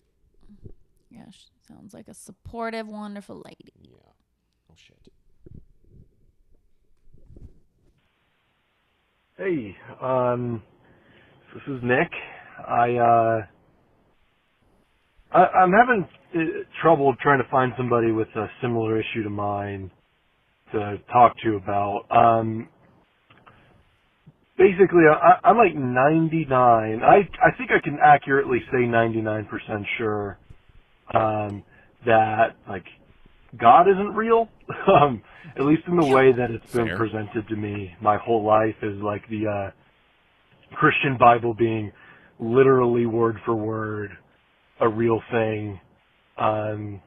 [1.11, 3.73] Yeah, she sounds like a supportive, wonderful lady.
[3.81, 3.97] Yeah.
[4.71, 4.97] Oh shit.
[9.39, 10.63] Hey, um,
[11.55, 12.11] this is Nick.
[12.69, 13.43] I, uh,
[15.33, 16.41] I, I'm having uh,
[16.83, 19.91] trouble trying to find somebody with a similar issue to mine
[20.73, 22.07] to talk to about.
[22.11, 22.69] Um,
[24.59, 26.51] basically, I, I'm like 99.
[27.03, 29.49] I, I think I can accurately say 99%
[29.99, 30.39] sure,
[31.15, 31.65] um,
[32.07, 32.85] that, like,
[33.57, 34.49] God isn't real.
[34.89, 35.23] um,
[35.57, 36.99] at least in the way that it's been Fair.
[36.99, 39.71] presented to me my whole life is like the, uh,
[40.77, 41.93] Christian Bible being
[42.39, 44.11] literally word for word
[44.81, 45.81] a real thing.
[46.39, 47.03] Um,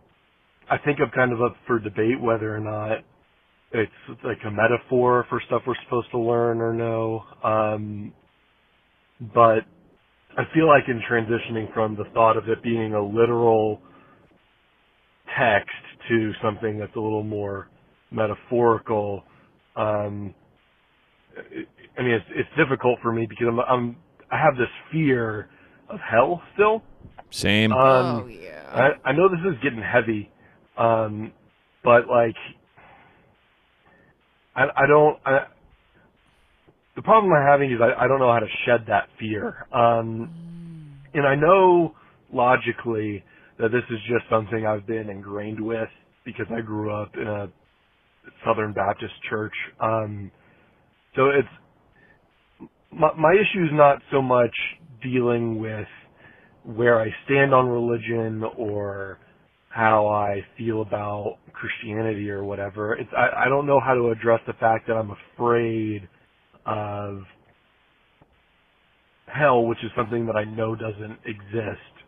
[0.69, 2.99] I think I'm kind of up for debate whether or not
[3.73, 3.91] it's
[4.23, 7.23] like a metaphor for stuff we're supposed to learn or no.
[7.43, 8.13] Um,
[9.33, 9.61] but
[10.37, 13.81] I feel like in transitioning from the thought of it being a literal
[15.39, 15.69] text
[16.09, 17.67] to something that's a little more
[18.11, 19.23] metaphorical,
[19.75, 20.33] um,
[21.51, 23.97] it- I mean, it's, it's difficult for me because I'm, I'm,
[24.31, 25.49] I have this fear
[25.89, 26.83] of hell still.
[27.29, 27.71] Same.
[27.73, 28.93] Um, oh yeah.
[29.05, 30.29] I, I know this is getting heavy,
[30.77, 31.33] um,
[31.83, 32.35] but like,
[34.55, 35.19] I, I don't.
[35.25, 35.47] I,
[36.95, 40.29] the problem I'm having is I, I don't know how to shed that fear, um,
[41.13, 41.95] and I know
[42.33, 43.23] logically
[43.61, 45.89] that this is just something I've been ingrained with
[46.25, 47.49] because I grew up in a
[48.45, 49.53] Southern Baptist church.
[49.81, 50.31] Um,
[51.15, 51.47] so it's
[52.91, 54.55] my, my issue is not so much
[55.03, 55.87] dealing with
[56.65, 59.19] where I stand on religion or
[59.69, 62.95] how I feel about Christianity or whatever.
[62.95, 66.07] It's I, I don't know how to address the fact that I'm afraid
[66.65, 67.21] of
[69.27, 72.00] hell, which is something that I know doesn't exist.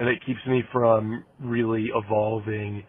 [0.00, 2.84] And it keeps me from really evolving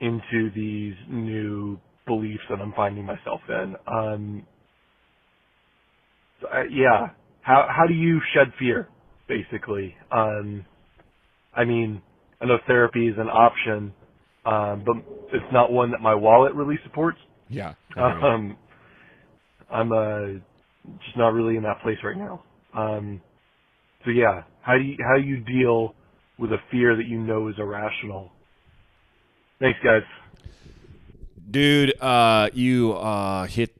[0.00, 3.76] into these new beliefs that I'm finding myself in.
[3.86, 4.46] Um,
[6.40, 7.08] so I, yeah,
[7.40, 8.88] how how do you shed fear,
[9.28, 9.96] basically?
[10.10, 10.66] Um,
[11.54, 12.02] I mean,
[12.40, 13.94] I know therapy is an option,
[14.44, 14.96] um, but
[15.32, 17.18] it's not one that my wallet really supports.
[17.96, 18.24] yeah.
[18.24, 18.56] Um,
[19.70, 20.40] I'm uh,
[21.04, 22.42] just not really in that place right now.
[22.74, 23.20] Um,
[24.04, 25.94] so yeah, how do you how do you deal
[26.42, 28.32] with a fear that you know is irrational?
[29.60, 30.02] Thanks, guys.
[31.48, 33.72] Dude, uh, you uh, hit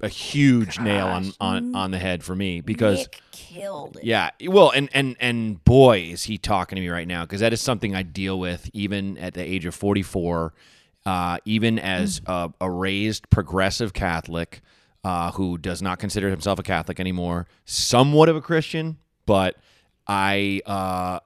[0.00, 4.04] a huge nail on, on, on the head for me because Nick killed it.
[4.04, 7.52] Yeah, well, and and and boy, is he talking to me right now because that
[7.52, 10.54] is something I deal with even at the age of forty four,
[11.04, 14.62] uh, even as a, a raised progressive Catholic
[15.04, 19.56] uh, who does not consider himself a Catholic anymore, somewhat of a Christian, but
[20.06, 21.18] I uh,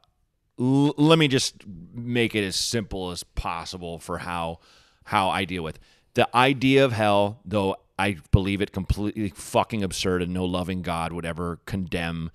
[0.58, 1.54] l- let me just
[1.94, 4.58] make it as simple as possible for how
[5.04, 5.78] how I deal with
[6.14, 11.12] the idea of hell, though I believe it completely fucking absurd and no loving God
[11.12, 12.30] would ever condemn.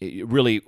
[0.00, 0.58] it- Really,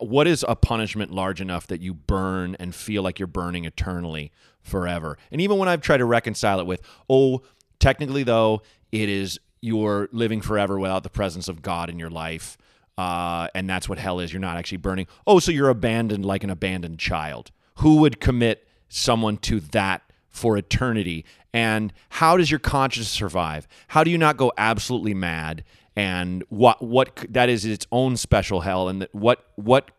[0.00, 4.30] what is a punishment large enough that you burn and feel like you're burning eternally
[4.62, 5.18] forever?
[5.32, 7.42] And even when I've tried to reconcile it with, oh,
[7.80, 12.56] technically though, it is you're living forever without the presence of God in your life.
[12.98, 14.32] Uh, and that's what hell is.
[14.32, 15.06] You're not actually burning.
[15.26, 17.50] Oh, so you're abandoned like an abandoned child.
[17.76, 21.24] Who would commit someone to that for eternity?
[21.52, 23.68] And how does your conscience survive?
[23.88, 25.64] How do you not go absolutely mad?
[25.94, 29.90] And what what that is its own special hell, and that what what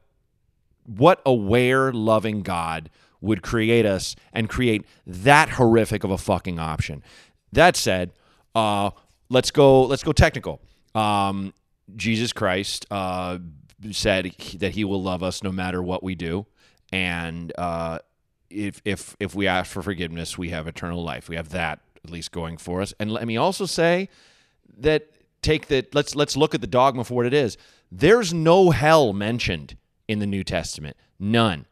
[0.86, 7.04] what aware, loving God would create us and create that horrific of a fucking option.
[7.52, 8.12] That said,
[8.54, 8.92] uh,
[9.30, 9.84] let's go.
[9.84, 10.62] Let's go technical.
[10.94, 11.54] Um,
[11.96, 13.40] Jesus Christ uh,
[13.92, 16.46] said that He will love us no matter what we do,
[16.92, 18.00] and uh,
[18.50, 21.30] if if if we ask for forgiveness, we have eternal life.
[21.30, 22.94] We have that at least going for us.
[23.00, 24.10] And let me also say
[24.78, 25.10] that
[25.42, 25.94] take that.
[25.94, 27.58] Let's let's look at the dogma for what it is.
[27.92, 30.98] There's no hell mentioned in the New Testament.
[31.20, 31.66] None.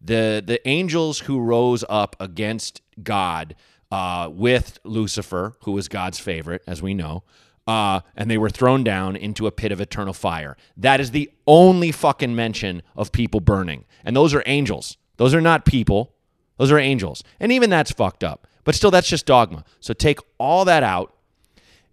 [0.00, 3.54] The the angels who rose up against God
[3.90, 7.24] uh, with Lucifer, who was God's favorite, as we know,
[7.66, 10.56] uh, and they were thrown down into a pit of eternal fire.
[10.76, 14.96] That is the only fucking mention of people burning, and those are angels.
[15.16, 16.14] Those are not people.
[16.58, 18.46] Those are angels, and even that's fucked up.
[18.64, 19.64] But still, that's just dogma.
[19.80, 21.14] So take all that out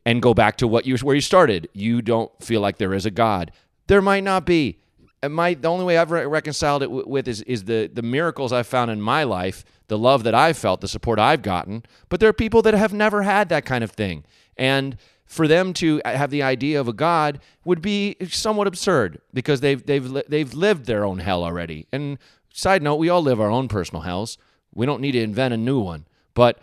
[0.05, 1.69] and go back to what you where you started.
[1.73, 3.51] You don't feel like there is a God.
[3.87, 4.79] There might not be.
[5.21, 8.01] And my the only way I've re- reconciled it w- with is is the the
[8.01, 11.83] miracles I've found in my life, the love that I've felt, the support I've gotten.
[12.07, 14.23] But there are people that have never had that kind of thing,
[14.57, 14.97] and
[15.29, 19.85] for them to have the idea of a God would be somewhat absurd because they've
[19.85, 21.87] they've they've lived their own hell already.
[21.93, 22.17] And
[22.51, 24.39] side note, we all live our own personal hells.
[24.73, 26.07] We don't need to invent a new one.
[26.33, 26.57] But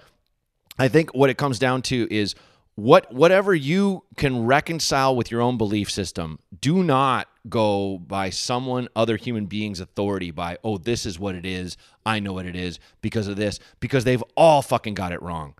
[0.80, 2.34] I think what it comes down to is
[2.74, 8.88] what whatever you can reconcile with your own belief system do not go by someone
[8.96, 12.54] other human being's authority by oh this is what it is i know what it
[12.54, 15.54] is because of this because they've all fucking got it wrong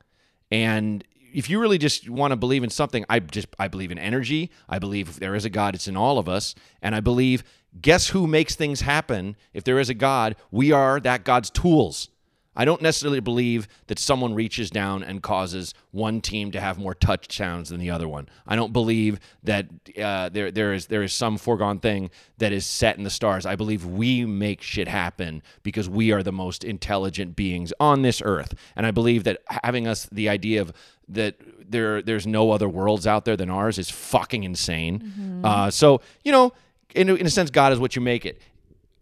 [0.50, 1.04] and
[1.36, 4.50] if you really just want to believe in something i just i believe in energy.
[4.68, 6.54] I believe if there is a god it's in all of us.
[6.82, 7.44] And i believe
[7.80, 9.36] guess who makes things happen?
[9.52, 12.08] If there is a god we are that god's tools
[12.56, 16.94] I don't necessarily believe that someone reaches down and causes one team to have more
[16.94, 18.28] touchdowns than the other one.
[18.46, 19.66] I don't believe that
[20.00, 23.46] uh, there there is there is some foregone thing that is set in the stars.
[23.46, 28.22] I believe we make shit happen because we are the most intelligent beings on this
[28.24, 30.72] earth, and I believe that having us the idea of
[31.08, 31.36] that
[31.68, 35.40] there there's no other worlds out there than ours is fucking insane.
[35.44, 36.52] Uh, so you know,
[36.94, 38.40] in, in a sense, God is what you make it.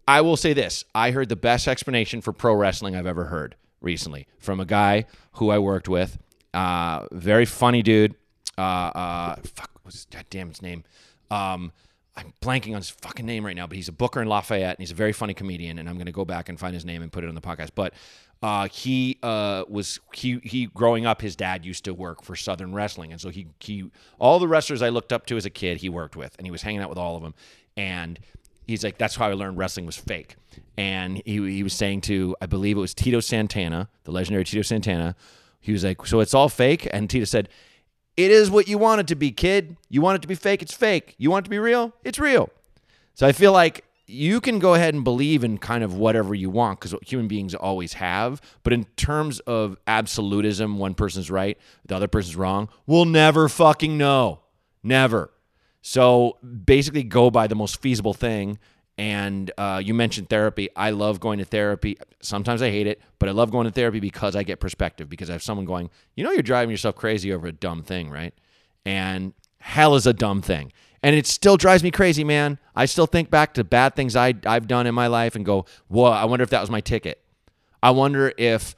[0.07, 3.55] I will say this: I heard the best explanation for pro wrestling I've ever heard
[3.81, 6.17] recently from a guy who I worked with.
[6.53, 8.15] Uh, very funny dude.
[8.57, 10.83] Uh, uh, fuck, what's his goddamn his name?
[11.29, 11.71] Um,
[12.17, 14.79] I'm blanking on his fucking name right now, but he's a booker in Lafayette, and
[14.79, 15.79] he's a very funny comedian.
[15.79, 17.41] And I'm going to go back and find his name and put it on the
[17.41, 17.71] podcast.
[17.75, 17.93] But
[18.41, 21.21] uh, he uh, was he he growing up.
[21.21, 23.89] His dad used to work for Southern Wrestling, and so he he
[24.19, 26.51] all the wrestlers I looked up to as a kid, he worked with, and he
[26.51, 27.33] was hanging out with all of them.
[27.75, 28.19] And
[28.67, 30.35] he's like, that's how I learned wrestling was fake.
[30.77, 34.61] And he, he was saying to, I believe it was Tito Santana, the legendary Tito
[34.61, 35.15] Santana.
[35.59, 36.87] He was like, so it's all fake?
[36.91, 37.49] And Tito said,
[38.17, 39.77] it is what you want it to be, kid.
[39.89, 41.15] You want it to be fake, it's fake.
[41.17, 42.49] You want it to be real, it's real.
[43.13, 46.49] So I feel like you can go ahead and believe in kind of whatever you
[46.49, 48.41] want because human beings always have.
[48.63, 53.97] But in terms of absolutism, one person's right, the other person's wrong, we'll never fucking
[53.97, 54.41] know.
[54.83, 55.31] Never.
[55.87, 58.57] So basically, go by the most feasible thing.
[58.97, 60.67] And uh, you mentioned therapy.
[60.75, 61.95] I love going to therapy.
[62.23, 65.09] Sometimes I hate it, but I love going to therapy because I get perspective.
[65.09, 68.09] Because I have someone going, you know, you're driving yourself crazy over a dumb thing,
[68.09, 68.33] right?
[68.83, 70.73] And hell is a dumb thing.
[71.03, 72.57] And it still drives me crazy, man.
[72.75, 75.65] I still think back to bad things I, I've done in my life and go,
[75.87, 77.21] whoa, I wonder if that was my ticket.
[77.83, 78.73] I wonder if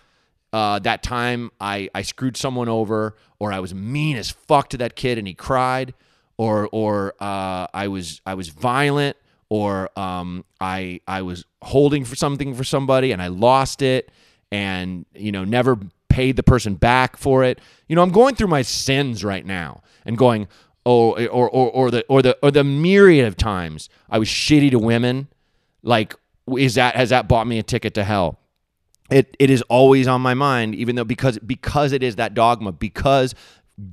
[0.51, 4.77] uh, that time I, I screwed someone over or I was mean as fuck to
[4.79, 5.93] that kid and he cried
[6.37, 9.17] or or uh, I was I was violent
[9.49, 14.11] or um, I I was holding for something for somebody and I lost it
[14.51, 15.77] and you know never
[16.09, 17.59] paid the person back for it.
[17.87, 20.47] You know I'm going through my sins right now and going
[20.85, 24.71] oh or or or the or the or the myriad of times I was shitty
[24.71, 25.27] to women
[25.81, 26.15] like
[26.57, 28.39] is that has that bought me a ticket to hell?
[29.09, 32.71] it it is always on my mind even though because because it is that dogma
[32.71, 33.33] because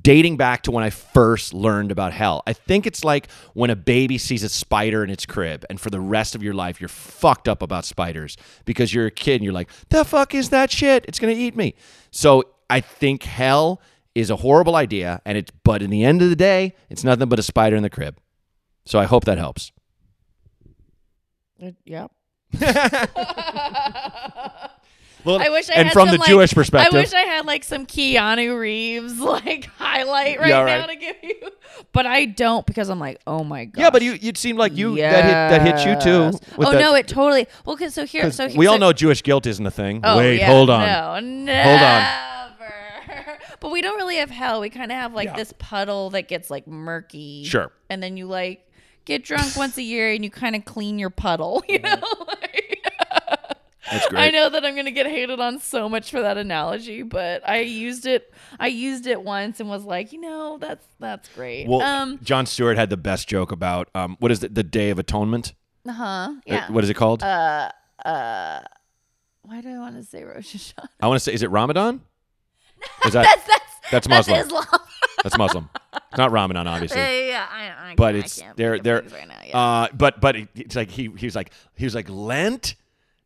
[0.01, 2.41] dating back to when I first learned about hell.
[2.47, 5.91] I think it's like when a baby sees a spider in its crib and for
[5.91, 8.35] the rest of your life you're fucked up about spiders
[8.65, 11.05] because you're a kid and you're like, "The fuck is that shit?
[11.07, 11.75] It's going to eat me."
[12.09, 13.79] So, I think hell
[14.15, 17.29] is a horrible idea and it's but in the end of the day, it's nothing
[17.29, 18.17] but a spider in the crib.
[18.85, 19.71] So, I hope that helps.
[21.85, 22.11] Yep.
[25.25, 27.21] Well, I wish I and had from some, the like- Jewish perspective, I wish I
[27.21, 31.35] had like some Keanu Reeves like highlight right Yeah, now to give you,
[31.91, 33.81] but I don't because I'm like, oh my god.
[33.81, 36.37] yeah, but you you'd seem like you that hit that hit you too.
[36.59, 37.47] Oh that- no, it totally.
[37.65, 40.01] Well, cause so here, so here, we all so- know Jewish guilt isn't a thing.
[40.03, 40.81] Oh, Wait, yeah, hold on.
[40.85, 41.69] No, never.
[41.69, 42.25] Hold on.
[43.61, 44.61] But we don't really have hell.
[44.61, 45.35] We kind of have like Yeah.
[45.37, 47.45] this puddle that gets like murky.
[47.45, 47.71] Sure.
[47.89, 48.69] And then you like
[49.05, 51.63] get drunk once a year and you kind of clean your puddle.
[51.69, 52.01] You mm-hmm.
[52.01, 52.33] know.
[53.91, 54.21] That's great.
[54.21, 57.59] I know that I'm gonna get hated on so much for that analogy, but I
[57.59, 58.33] used it.
[58.59, 61.67] I used it once and was like, you know, that's that's great.
[61.67, 62.19] Well, um.
[62.23, 65.53] Jon Stewart had the best joke about um, what is it, the Day of Atonement?
[65.87, 66.05] Uh huh.
[66.05, 66.71] Uh, Yeah.
[66.71, 67.21] what is it called?
[67.23, 67.71] Uh.
[68.03, 68.61] Uh.
[69.43, 70.87] Why do I want to say Rosh Hashanah?
[71.01, 72.01] I want to say, is it Ramadan?
[73.05, 74.37] Is that That's that's That's Muslim.
[74.37, 74.65] That's Islam.
[75.23, 75.69] that's Muslim?
[75.93, 76.97] It's not Ramadan, obviously.
[76.99, 77.45] yeah, yeah, yeah,
[77.79, 79.39] I, I, but I it's can't they're they're right now.
[79.45, 79.57] Yeah.
[79.59, 82.75] uh but but it- it's like he he was like he was like Lent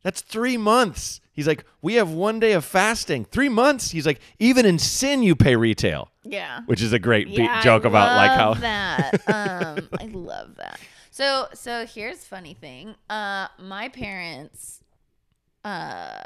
[0.04, 4.20] that's 3 months he's like we have one day of fasting 3 months he's like
[4.39, 6.62] even in sin you pay retail yeah.
[6.66, 9.22] which is a great be- joke I about like how that.
[9.28, 10.80] Um, I love that.
[11.12, 12.95] So so here's funny thing.
[13.10, 14.84] Uh, my parents,
[15.64, 16.22] uh,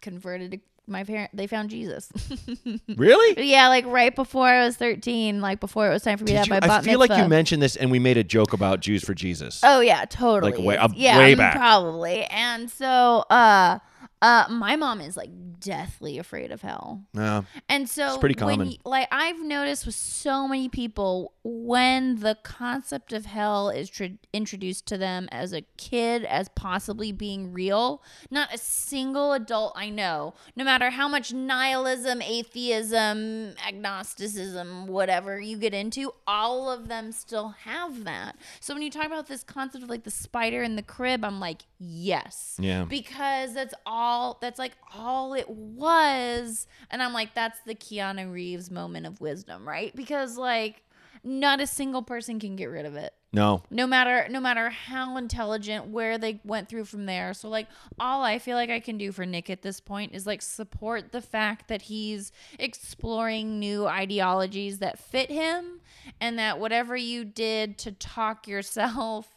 [0.00, 0.60] converted.
[0.88, 2.08] My parent they found Jesus.
[2.96, 6.32] really yeah, like right before I was 13, like before it was time for me
[6.32, 8.24] to have you- my I bat feel like you mentioned this and we made a
[8.24, 10.52] joke about Jews for Jesus Oh yeah, totally.
[10.52, 11.56] Like, way- uh, yeah, way mm, back.
[11.56, 12.24] probably.
[12.24, 13.78] And so, uh,
[14.22, 17.02] uh, my mom is like deathly afraid of hell.
[17.12, 17.42] Yeah.
[17.68, 18.68] And so, It's pretty common.
[18.68, 24.04] y- like I've noticed with so many people, when the concept of hell is tr-
[24.32, 29.90] introduced to them as a kid as possibly being real, not a single adult I
[29.90, 37.12] know, no matter how much nihilism, atheism, agnosticism, whatever you get into, all of them
[37.12, 38.36] still have that.
[38.60, 41.40] So when you talk about this concept of like the spider in the crib, I'm
[41.40, 42.84] like, yes Yeah.
[42.84, 44.05] because that's all
[44.40, 46.66] that's like all it was.
[46.90, 49.94] And i'm like that's the keanu reeves moment of wisdom right?
[49.94, 50.82] Because like
[51.24, 53.12] not a single person can get rid of it.
[53.32, 53.62] No.
[53.68, 57.34] no matter no matter how intelligent where they went through from there.
[57.34, 57.66] So like
[57.98, 61.12] all i feel like i can do for nick at this point is like support
[61.12, 65.80] the fact that he's exploring new ideologies that fit him
[66.20, 69.35] and that whatever you did to talk yourself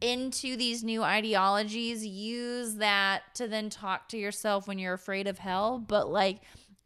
[0.00, 5.38] into these new ideologies use that to then talk to yourself when you're afraid of
[5.38, 6.40] hell but like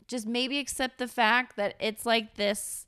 [0.08, 2.86] just maybe accept the fact that it's like this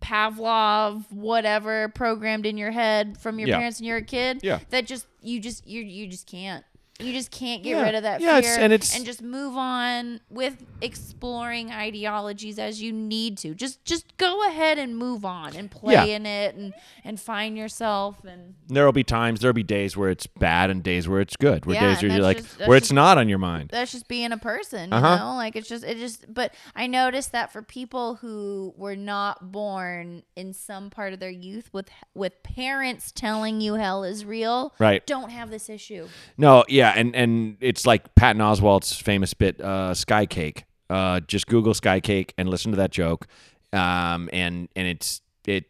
[0.00, 3.56] Pavlov whatever programmed in your head from your Yeah.
[3.58, 4.60] parents when you're a kid Yeah.
[4.70, 6.64] that just you just you you just can't
[7.02, 7.82] you just can't get Yeah.
[7.82, 12.80] rid of that Yeah, fear it's- and it's- just move on with exploring ideologies as
[12.82, 16.04] you need to just just go ahead and move on and play Yeah.
[16.04, 16.74] in it and
[17.04, 21.08] and find yourself and There'll be times there'll be days where it's bad and days
[21.08, 21.66] where it's good.
[21.66, 23.70] Where Yeah, days where you're like just- that's where it's just- not on your mind.
[23.72, 25.16] that's just being a person, you Uh-huh.
[25.16, 25.34] know?
[25.36, 30.22] Like it's just it just but I noticed that for people who were not born
[30.36, 35.04] in some part of their youth with with parents telling you hell is real, Right.
[35.06, 36.08] don't have this issue.
[36.36, 41.46] No, yeah, and and it's like Patton Oswalt's famous bit, uh, "Sky Cake." Uh, just
[41.46, 43.26] Google "Sky Cake" and listen to that joke,
[43.72, 45.66] um, and and it's it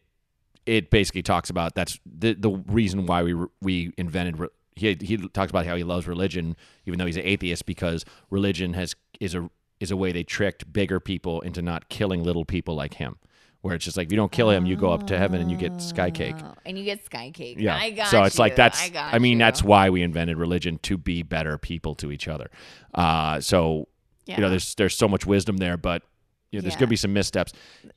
[0.66, 4.38] it basically talks about that's the the reason why we we invented.
[4.38, 6.56] Re- he he talks about how he loves religion,
[6.86, 9.50] even though he's an atheist, because religion has is a
[9.80, 13.18] is a way they tricked bigger people into not killing little people like him.
[13.62, 15.50] Where it's just like if you don't kill him, you go up to heaven and
[15.50, 16.36] you get sky cake.
[16.42, 17.56] Oh, and you get sky cake.
[17.60, 17.76] Yeah.
[17.76, 19.38] I got so it's like that's I, got I mean you.
[19.44, 22.48] that's why we invented religion to be better people to each other.
[22.94, 23.86] Uh so
[24.26, 26.02] you know there's there's so much wisdom there but
[26.50, 26.80] you know there's Yeah.
[26.80, 27.52] going to be some missteps.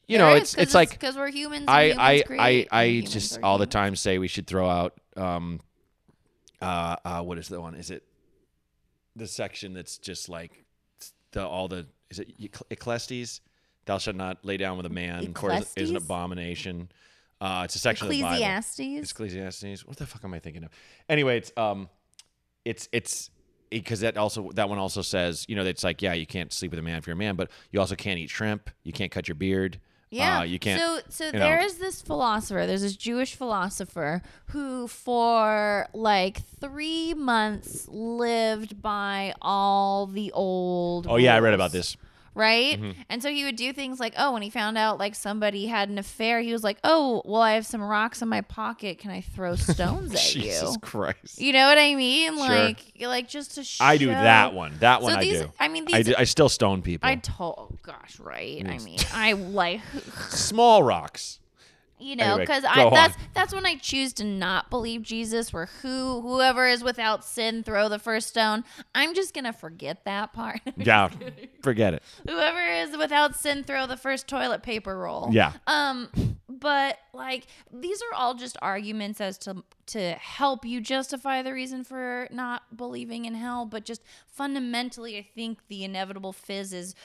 [0.08, 1.66] You There know is, it's it's like because we're humans.
[1.68, 5.00] I humans I I I humans just all the time say we should throw out
[5.16, 5.62] um
[6.62, 7.76] uh uh what is the one?
[7.76, 8.04] Is it
[9.16, 10.66] the section that's just like
[11.32, 12.34] the all the is it
[12.70, 13.40] Ecclesiastes?
[13.86, 16.90] Thou shalt not lay down with a man, for it is an abomination.
[17.42, 18.36] Uh, it's a section of the Bible.
[18.36, 18.80] Ecclesiastes.
[18.80, 19.86] It's Ecclesiastes.
[19.86, 20.70] What the fuck am I thinking of?
[21.10, 21.90] Anyway, it's um,
[22.64, 23.30] it's it's
[23.70, 26.72] because that also that one also says you know it's like yeah you can't sleep
[26.72, 28.70] with a man if you're a man, but you also can't eat shrimp.
[28.84, 29.80] You can't cut your beard.
[30.14, 30.80] Yeah, uh, you can't.
[30.80, 31.66] So, so there know.
[31.66, 32.68] is this philosopher.
[32.68, 41.08] There's this Jewish philosopher who, for like three months, lived by all the old.
[41.10, 41.98] oh yeah, I read about this.
[42.36, 43.02] Right, Mm-hmm.
[43.10, 45.90] and so he would do things like, oh, when he found out like somebody had
[45.90, 48.98] an affair, he was like, oh, well, I have some rocks in my pocket.
[48.98, 50.42] Can I throw stones at you?
[50.42, 50.78] Jesus?
[50.82, 51.40] Christ.
[51.40, 52.36] You know what I mean?
[52.36, 52.48] Sure.
[52.48, 53.84] Like, like just to show.
[53.86, 54.74] I do that one.
[54.80, 55.52] That one So I these, do.
[55.60, 56.06] I mean, I, these.
[56.08, 57.08] do- I still stone people.
[57.08, 58.66] I told, oh, gosh, right?
[58.68, 59.82] I mean, I like.
[60.30, 61.40] Small rocks.
[62.04, 62.94] You know, because go I on.
[62.94, 65.54] that's that's when I choose to not believe Jesus.
[65.54, 68.64] Where who whoever is without sin throw the first stone.
[68.94, 70.60] I'm just gonna forget that part.
[70.76, 71.10] Yeah,
[71.62, 72.04] forget it.
[72.28, 75.30] whoever is without sin throw the first toilet paper roll.
[75.32, 75.54] Yeah.
[75.66, 76.10] Um,
[76.50, 81.84] but like these are all just arguments as to to help you justify the reason
[81.84, 83.66] for not believing in hell.
[83.66, 86.96] But just fundamentally, I think the inevitable fizz is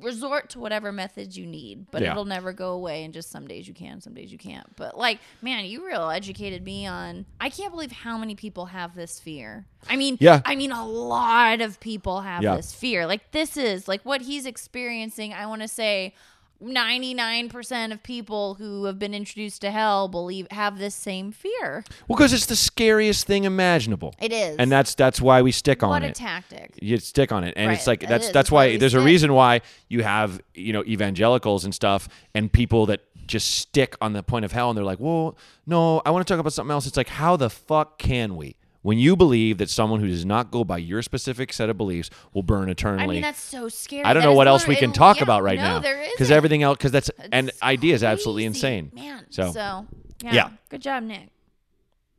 [0.00, 2.10] resort to whatever methods you need but Yeah.
[2.12, 4.96] it'll never go away and just some days you can some days you can't but
[4.96, 9.18] like man you real educated me on i can't believe how many people have this
[9.20, 10.40] fear i mean Yeah.
[10.44, 12.56] i mean a lot of people have Yeah.
[12.56, 16.14] this fear like this is like what he's experiencing i want to say
[16.62, 21.84] 99% of people who have been introduced to hell believe have this same fear.
[22.06, 24.14] Well, because it's the scariest thing imaginable.
[24.20, 24.56] it is.
[24.56, 26.06] And that's that's why we stick on it.
[26.06, 26.78] what a tactic.
[26.80, 27.54] You stick on it.
[27.56, 28.32] And it's like that's is.
[28.32, 32.86] that's why there's a reason why you have you know evangelicals and stuff and people
[32.86, 36.26] that just stick on the point of hell and they're like well no i want
[36.26, 36.86] to talk about something else.
[36.86, 40.50] It's like how the fuck can we when you believe that someone who does not
[40.50, 44.04] go by your specific set of beliefs will burn eternally i mean that's so scary
[44.04, 46.02] I don't That know what else we can talk yeah, about right no, now there
[46.12, 49.86] because everything else because that's and It's idea is absolutely insane man So- so
[50.22, 50.50] yeah, Yeah.
[50.70, 51.28] good job nick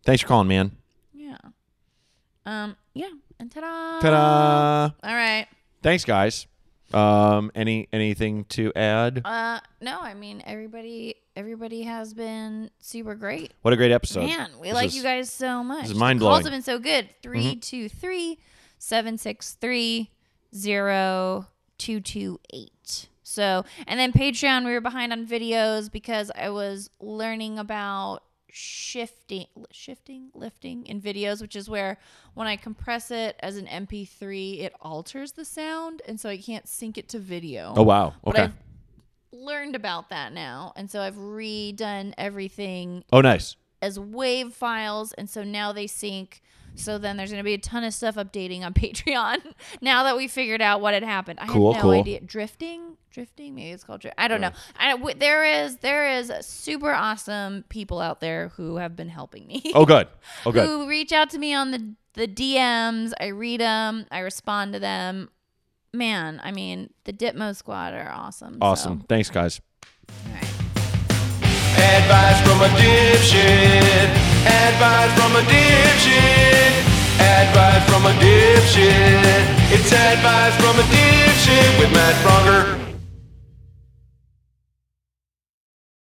[0.04, 0.72] thanks for calling man
[1.14, 1.38] Yeah.
[2.46, 2.76] Um.
[2.94, 3.10] Yeah.
[3.40, 4.00] And ta-da!
[4.02, 5.48] ta-da All right.
[5.82, 6.46] thanks guys
[6.94, 9.60] um any anything to add Uh.
[9.82, 10.00] No.
[10.02, 11.16] I mean, everybody.
[11.36, 13.54] Everybody has been super great.
[13.62, 15.84] what a great episode Man, we This like is- you guys so much.
[15.84, 16.34] This is mind-blowing.
[16.34, 17.08] Calls have been so good.
[17.24, 18.38] Three two three
[18.78, 20.10] seven six three
[20.54, 23.08] zero two two eight.
[23.24, 29.48] So, and then Patreon, we were behind on videos because I was learning about shifting,
[29.72, 31.98] shifting, lifting in videos, which is where
[32.34, 36.68] when I compress it as an MP3, it alters the sound, and so I can't
[36.68, 37.74] sync it to video.
[37.76, 38.54] oh wow But okay I've
[39.32, 45.30] learned about that now, and so I've redone everything oh nice as wave files, and
[45.30, 46.42] so now they sync.
[46.76, 49.38] So then there's going to be a ton of stuff updating on Patreon
[49.82, 51.40] now that we figured out what had happened.
[51.42, 52.00] I Cool, had no cool.
[52.00, 52.22] idea.
[52.22, 54.02] Drifting, drifting, maybe it's called.
[54.02, 54.52] Dri- I don't know.
[54.80, 59.46] I, w- there is there is super awesome people out there who have been helping
[59.48, 59.62] me.
[59.76, 60.08] oh good
[60.46, 63.12] oh good who reach out to me on the the DMs.
[63.20, 64.06] I read them.
[64.12, 65.30] I respond to them.
[65.94, 68.54] Man, I mean, the Ditmo Squad are awesome.
[68.54, 69.60] so- awesome thanks guys
[70.26, 70.44] all right.
[71.78, 74.31] Advice from a dipshit.
[74.46, 76.74] Advice from a dipshit.
[77.20, 79.46] Advice from a dipshit.
[79.72, 82.81] It's advice from a dipshit with Matt Bron